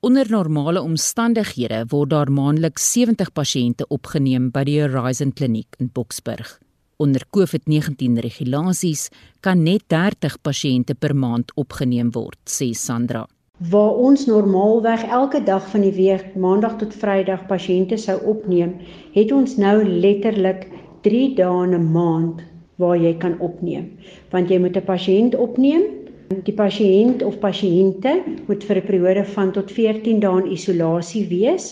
[0.00, 6.58] Onder normale omstandighede word daar maandeliks 70 pasiënte opgeneem by die Horizon Kliniek in Boksburg.
[7.00, 9.08] Onder COVID-19 regulasies
[9.40, 13.24] kan net 30 pasiënte per maand opgeneem word, sê Sandra.
[13.72, 18.76] Waar ons normaalweg elke dag van die week, maandag tot Vrydag pasiënte sou opneem,
[19.16, 20.68] het ons nou letterlik
[21.08, 22.44] 3 dae 'n maand
[22.76, 23.96] waar jy kan opneem.
[24.30, 28.12] Want jy moet 'n pasiënt opneem Die pasiënt of pasiënte
[28.48, 31.66] moet vir 'n periode van tot 14 dae in isolasie wees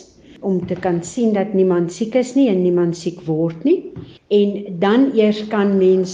[0.50, 3.90] om te kan sien dat niemand siek is nie en niemand siek word nie.
[4.30, 6.12] En dan eers kan mens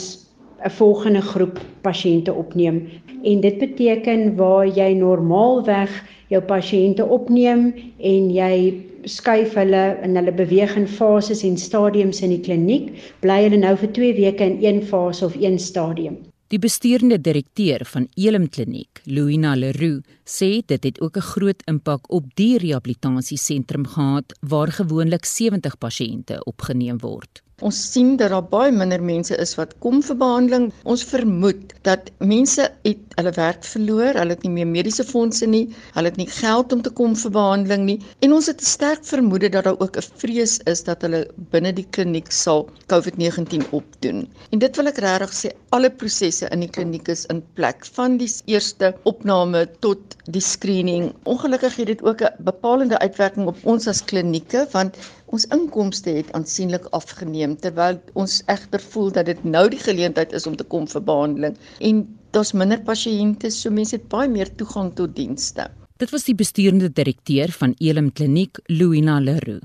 [0.65, 2.89] 'n volgende groep pasiënte opneem.
[3.23, 5.93] En dit beteken waar jy normaalweg
[6.29, 8.75] jou pasiënte opneem en jy
[9.05, 13.77] skuif hulle in hulle beweeg in fases en stadiums in die kliniek, bly hulle nou
[13.77, 16.30] vir 2 weke in een fase of een stadium.
[16.51, 22.11] Die bestuurende direkteur van Elim Kliniek, Louina Leroux, sê dit het ook 'n groot impak
[22.11, 27.43] op die rehabilitasiesentrum gehad waar gewoonlik 70 pasiënte opgeneem word.
[27.61, 30.71] Ons sien dat daar baie minder mense is wat kom vir behandeling.
[30.89, 35.67] Ons vermoed dat mense het hulle werk verloor, hulle het nie meer mediese fondse nie,
[35.97, 39.05] hulle het nie geld om te kom vir behandeling nie en ons het 'n sterk
[39.05, 44.29] vermoede dat daar ook 'n vrees is dat hulle binne die kliniek sal COVID-19 opdoen.
[44.53, 48.17] En dit wil ek regtig sê, alle prosesse in die kliniek is in plek van
[48.17, 51.13] die eerste opname tot die screening.
[51.25, 54.97] Ongelukkig het dit ook 'n bepalende uitwerking op ons as klinieke want
[55.35, 60.47] ons inkomste het aansienlik afgeneem terwyl ons egter voel dat dit nou die geleentheid is
[60.51, 61.59] om te kom vir behandeling
[61.91, 62.03] en
[62.35, 65.69] daar's minder pasiënte so mense het baie meer toegang tot dienste.
[66.01, 69.61] Dit was die besturende direkteur van Elim Kliniek, Louina Leroux.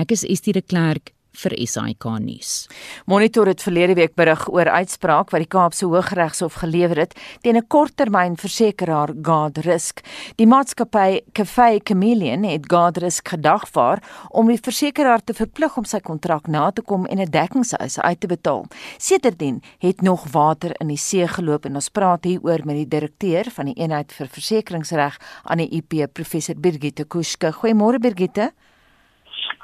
[0.00, 1.12] Ek is Estie de Klerk
[1.42, 2.68] vir SAK nuus.
[3.06, 7.66] Monitor het verlede week berig oor uitspraak wat die Kaapse Hooggeregshof gelewer het teen 'n
[7.66, 10.00] korttermynversekeraar Guardrisk.
[10.36, 16.46] Die maatskappy Cafe Chameleon het Guardrisk gedagvaar om die versekeraar te verplig om sy kontrak
[16.46, 18.66] na te kom en 'n dekkingseis uit te betaal.
[18.98, 22.88] Sedertdien het nog water in die see geloop en ons praat hier oor met die
[22.88, 27.52] direkteur van die eenheid vir versekeringsreg aan die IP professor Birgitte Kuske.
[27.52, 28.52] Goeiemôre Birgitte.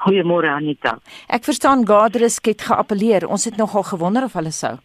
[0.01, 0.95] Goeiemôre Anita.
[1.29, 3.27] Ek verstaan Gadrisk het geappeleer.
[3.27, 4.75] Ons het nogal gewonder of hulle sou.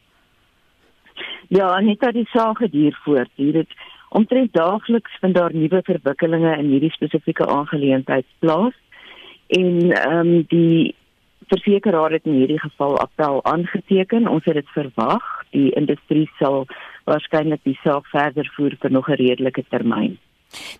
[1.49, 3.31] Ja, Anita, die saak het hier voort.
[3.41, 3.73] Hier het
[4.11, 8.77] omtrent daagliks vind daar nuwe verwikkelinge in hierdie spesifieke aangeleentheid plaas.
[9.49, 10.95] En ehm um, die
[11.47, 14.29] versekeraar het in hierdie geval appel aangeteken.
[14.29, 15.25] Ons het dit verwag.
[15.51, 16.67] Die industrie sal
[17.05, 20.19] waarskynlik die saak verder voer vir nog 'n redelike termyn.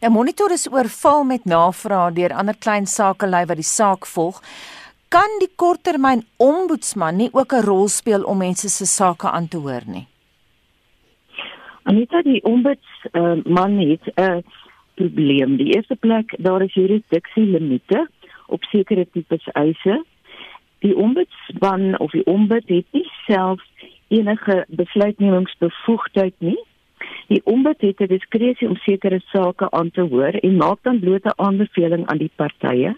[0.01, 4.43] Nou monitor is oorval met navrae deur ander klein sakelei wat die saak volg.
[5.09, 9.57] Kan die korttermyn ombudsman nie ook 'n rol speel om mense se sake aan te
[9.57, 10.07] hoor nie?
[11.83, 14.45] Anita die ombudsman uh, het 'n
[14.95, 15.57] probleem.
[15.57, 18.09] Die eerste plek, daar is jurisdiksie limite
[18.47, 20.05] op sekere tipes eise.
[20.79, 23.63] Die ombudsman of die ombud het nie self
[24.09, 26.59] enige besluitnemingsbevoegdheid nie.
[27.27, 31.41] Die ombud het diskresie om sekere sake aan te hoor en maak dan bloot 'n
[31.47, 32.95] aanbeveling aan die partye.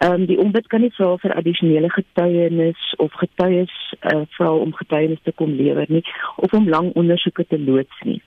[0.00, 3.74] Ehm um, die ombud kan nie vra vir addisionele getuienis of getuies
[4.12, 6.04] uh, vra om getuienis te kom lewer nie
[6.36, 8.22] of om lang ondersoeke te loods nie.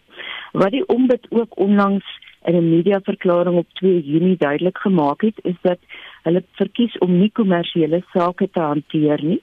[0.51, 2.05] Wat die ombud ook onlangs
[2.43, 5.79] in 'n media verklaring op 2 Junie duidelik gemaak het, is dat
[6.23, 9.41] hulle verkies om nie kommersiële sake te hanteer nie.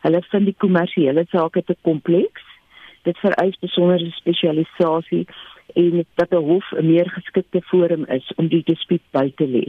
[0.00, 2.49] Hulle vind die kommersiële sake te kompleks
[3.10, 5.26] dit vereis besondere spesialisasie
[5.74, 9.66] en dat 'n hof 'n meer geskikte forum is om die dispuut by te lê.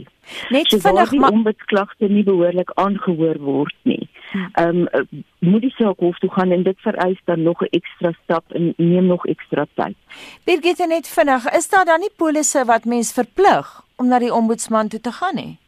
[0.50, 4.08] Net so vinnig maar ombudsklagte nie behoorlik aangehoor word nie.
[4.52, 8.12] Ehm um, moet die saak hof toe gaan en dit vereis dan nog 'n ekstra
[8.22, 9.96] stap en neem nog ekstra tyd.
[10.44, 14.88] Birgit net vinnig, is daar dan nie polisse wat mens verplig om na die ombudsman
[14.88, 15.58] toe te gaan nie?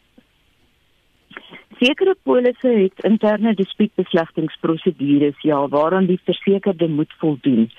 [1.79, 7.71] Sekere polisse het interne dispuutbeslegtingsprosedures ja waaraan die versekerde moet voldoen.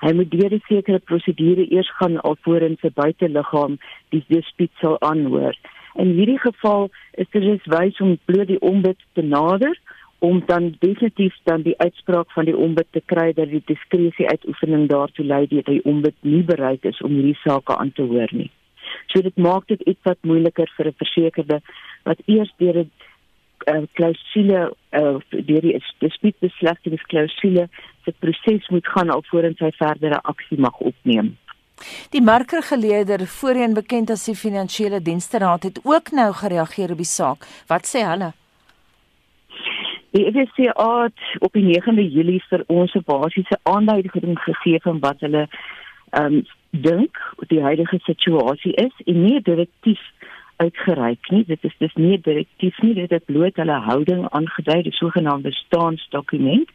[0.00, 3.78] Hy moet deur 'n sekere prosedure eers gaan alvorens sy buiteliggaam
[4.08, 5.54] die dispuut sal aanhoor.
[5.94, 9.76] In hierdie geval is dit dus wys om bloot die ombud te nader
[10.18, 14.88] om dan definitief dan die uitspraak van die ombud te kry dat die diskresie uitoefening
[14.88, 18.50] daartoe lei dat die ombud nie bereid is om hierdie sake aan te hoor nie.
[19.06, 21.60] So dit maak dit iets wat moeiliker vir 'n versekerde
[22.04, 22.90] wat eers deur 'n
[23.66, 24.60] uh, klausule
[24.90, 27.68] uh, deur die dispuutbeslegtingsklausule
[28.04, 31.34] se proses moet gaan alvorens hy verdere aksie mag opneem.
[32.14, 37.10] Die markergeleerder, voorheen bekend as die Finansiële Dienste Raad, het ook nou gereageer op die
[37.10, 37.46] saak.
[37.66, 38.30] Wat sê hulle?
[40.14, 45.20] Die FSCA het op die 9de Julie vir ons 'n basiese aanduiding gegee van wat
[45.20, 45.48] hulle
[46.10, 50.00] ehm um, dink die huidige situasie is en nie direktief
[50.56, 51.44] uitgereik nie.
[51.46, 56.70] Dit is dus nie direktief nie, dit het bloot hulle houding aangedui, die sogenaamde staansdokument.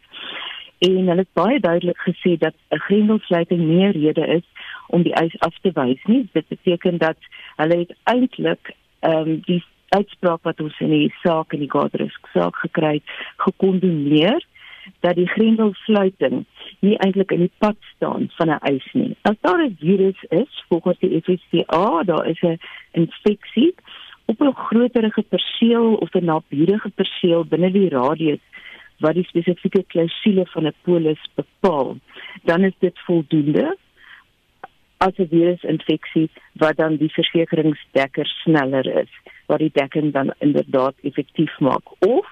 [0.79, 4.47] En hulle het baie duidelik gesê dat 'n grendelsluiting nie 'n rede is
[4.87, 6.29] om die eis af te wys nie.
[6.31, 7.17] Dit beteken dat
[7.55, 12.27] hulle het eintlik ehm um, die uitspraak wat ons in die saak in die Godrisk
[12.33, 13.03] saak gekry het,
[13.37, 14.45] gekondoneer
[14.99, 16.45] dat die grendelsluiting
[16.79, 19.15] nie eintlik in die pad staan van 'n eis nie.
[19.21, 22.59] As daar 'n virus is, volgens die FSCA, daar is 'n
[22.91, 23.75] infeksie
[24.25, 28.43] op 'n groterige perseel of 'n naburige perseel binne die radius
[28.97, 31.97] wat die spesifieke klousule van 'n polis bepaal,
[32.43, 33.77] dan is dit voldoende
[34.97, 39.11] as 'n virusinfeksie wat dan die versekeringsdekker sneller is
[39.45, 42.27] wat die dekking dan inderdaad effektief maak of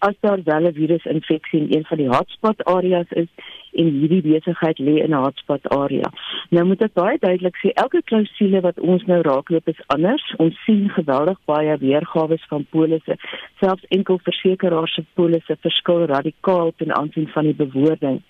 [0.00, 3.28] as daar wel 'n virusinfeksie in een van die hotspot areas is
[3.72, 6.10] en hierdie besigheid lê in 'n hotspot area.
[6.50, 10.34] Nou moet ek baie duidelik sê elke klousule wat ons nou raakloop is anders.
[10.38, 13.16] Ons sien geweldig baie weergawe van polisse.
[13.60, 18.22] Selfs enkel versekeraars se polisse verskil radikaal ten aansien van die bewoording.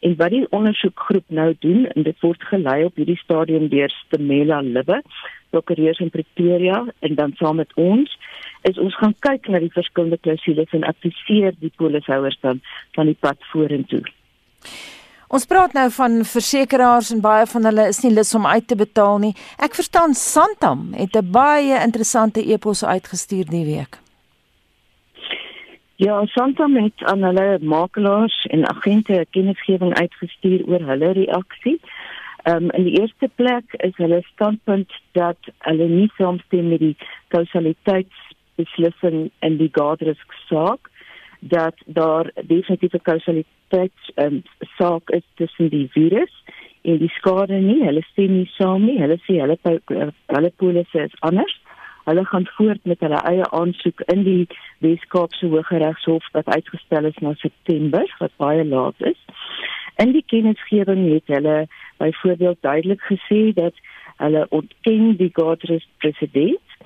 [0.00, 4.60] En wat die ondersoekgroep nou doen en dit word gelei op hierdie stadium deur Stemela
[4.60, 5.02] Libbe,
[5.50, 8.18] prokureurs in Pretoria en dan saam met ons
[8.62, 12.62] is ons gaan kyk na die verskillende klousules en adviseer die polishouers dan
[12.98, 14.02] van die pad vorentoe.
[15.26, 18.76] Ons praat nou van versekerings en baie van hulle is nie lus om uit te
[18.78, 19.34] betaal nie.
[19.58, 23.98] Ek verstaan Santam het 'n baie interessante e-pos uitgestuur die week.
[25.96, 31.80] Ja, Santam het aan hulle makelaars en agente kennisgewing uitgestuur oor hulle reaksie.
[32.42, 36.96] Ehm um, in die eerste plek is hulle standpunt dat hulle nie saamstem met die
[37.28, 40.90] kausaliteitsbeslissing in die Gadrisk saak
[41.48, 44.42] dat daar definitiewe kausaliteit um,
[44.76, 46.32] saak is tussen die virus
[46.82, 47.82] en die skade nie.
[47.84, 48.98] Hulle sê nie saam nie.
[49.02, 49.58] Hulle sê hulle
[50.36, 51.54] hulle polisse is anders.
[52.06, 54.42] Hulle gaan voort met hulle eie aansoek in die
[54.84, 59.18] Weskaapse Hooggeregshof wat uitgestel is na September, wat baie laat is.
[60.02, 61.56] In die kennisgewing het hulle
[61.98, 63.74] byvoorbeeld duidelik gesê dat
[64.22, 66.78] hulle ontken die Godrest presedent.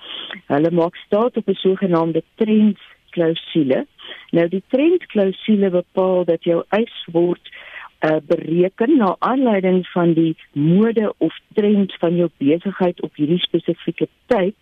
[0.47, 2.81] Hulle maak staat op 'n sogenaamde trends
[3.15, 3.85] klousule.
[4.31, 7.53] Nou die trendklousule bepaal dat jou eis word
[8.01, 14.09] uh, bereken na aanleiding van die mode of trend van jou besigheid op hierdie spesifieke
[14.27, 14.57] tyd.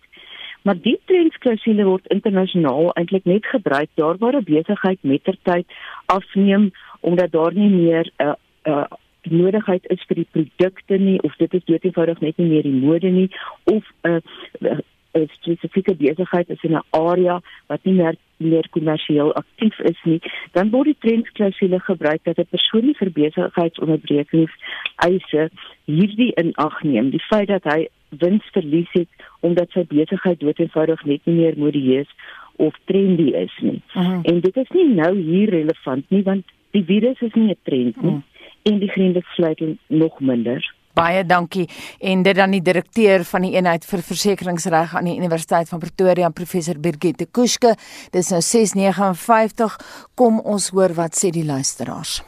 [0.61, 5.65] Maar die trendklousule word internasionaal eintlik net gebruik daar waar 'n besigheid mettertyd
[6.05, 8.33] afneem omdat daar nie meer 'n uh,
[8.63, 8.85] uh,
[9.23, 13.09] nodigheid is vir die produkte nie of dit is doeteenvoudig net nie meer die mode
[13.09, 13.29] nie
[13.63, 14.21] of 'n
[14.61, 14.79] uh,
[15.13, 20.21] 'n spesifieke besigheid is in 'n area wat nie meer meer kommersieel aktief is nie,
[20.51, 24.51] dan word die trendsklausule gebruik dat 'n persoon nie vir besigheidsonderbrekings
[24.95, 25.49] eise
[25.85, 27.09] hierdie in ag neem.
[27.09, 29.07] Die feit dat hy wins verlies het
[29.39, 32.07] omdat sy besigheid doeteenvoudig net nie meer modieus
[32.55, 33.81] of trendy is nie.
[33.93, 34.19] Aha.
[34.23, 38.01] En dit is nie nou hier relevant nie want die virus is nie 'n trend
[38.01, 38.11] nie.
[38.11, 38.23] Aha.
[38.63, 40.73] En die grensesluiting nog minder.
[40.93, 41.69] Baie dankie.
[41.99, 46.29] En dit dan die direkteur van die eenheid vir versekeringsreg aan die Universiteit van Pretoria
[46.33, 47.75] professor Birgitte Kuske.
[48.11, 49.77] Dis nou 659
[50.17, 52.19] kom ons hoor wat sê die luisteraars.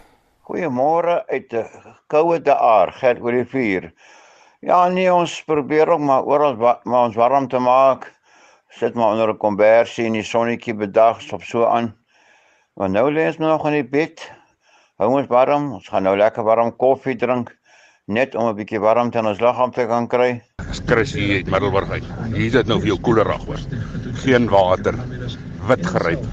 [0.45, 1.65] Goeiemôre uit 'n
[2.07, 3.93] koue daar geld oor die vuur.
[4.61, 8.11] Ja nee ons probeer ook maar oral maar ons warm te maak.
[8.69, 11.95] Sit maar onder 'n kombersie in die sonnetjie bedag stop so aan.
[12.73, 14.31] Want nou lê ons nog in die bed.
[14.97, 17.60] Hou ons warm ons gaan nou lekker warm koffie drink
[18.07, 20.41] net om 'n bietjie warmte in ons liggaam te kan kry.
[20.85, 22.03] Chris hier uit Middelburg uit.
[22.33, 23.59] Hier is dit nou vir jou koelerag hoor.
[24.23, 24.95] Geen water,
[25.67, 26.25] wit geryp.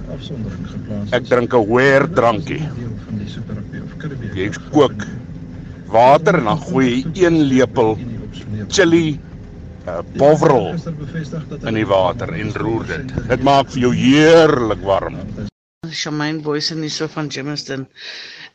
[1.12, 2.62] Ek drink 'n weer drankie.
[4.35, 5.07] Jy kook
[5.87, 7.99] water en dan gooi jy een lepel
[8.69, 9.19] chili
[9.87, 10.75] uh, bovrol
[11.66, 13.14] in die water en roer dit.
[13.29, 15.16] Dit maak vir jou heerlik warm.
[15.91, 17.87] Shamaine Boyce en so van Jamestown.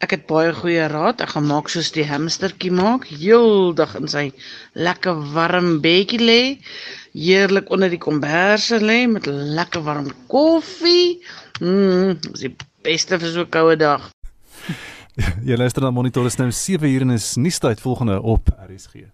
[0.04, 1.22] Ek het baie goeie raad.
[1.24, 4.26] Ek gaan maak soos die hamstertjie maak, heeldag in sy
[4.76, 6.42] lekker warm bedjie lê,
[7.16, 11.22] heerlik onder die komberse lê met lekker warm koffie.
[11.62, 12.52] Mmm, dis die
[12.84, 14.12] beste vir so 'n koue dag.
[15.48, 19.08] Jy luister na Monitor is nou 7 uur en is nuustyd volgende op RSG.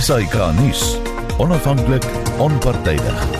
[0.00, 0.96] SAK nuus.
[1.36, 2.04] Onafhanklik,
[2.38, 3.39] onpartydig.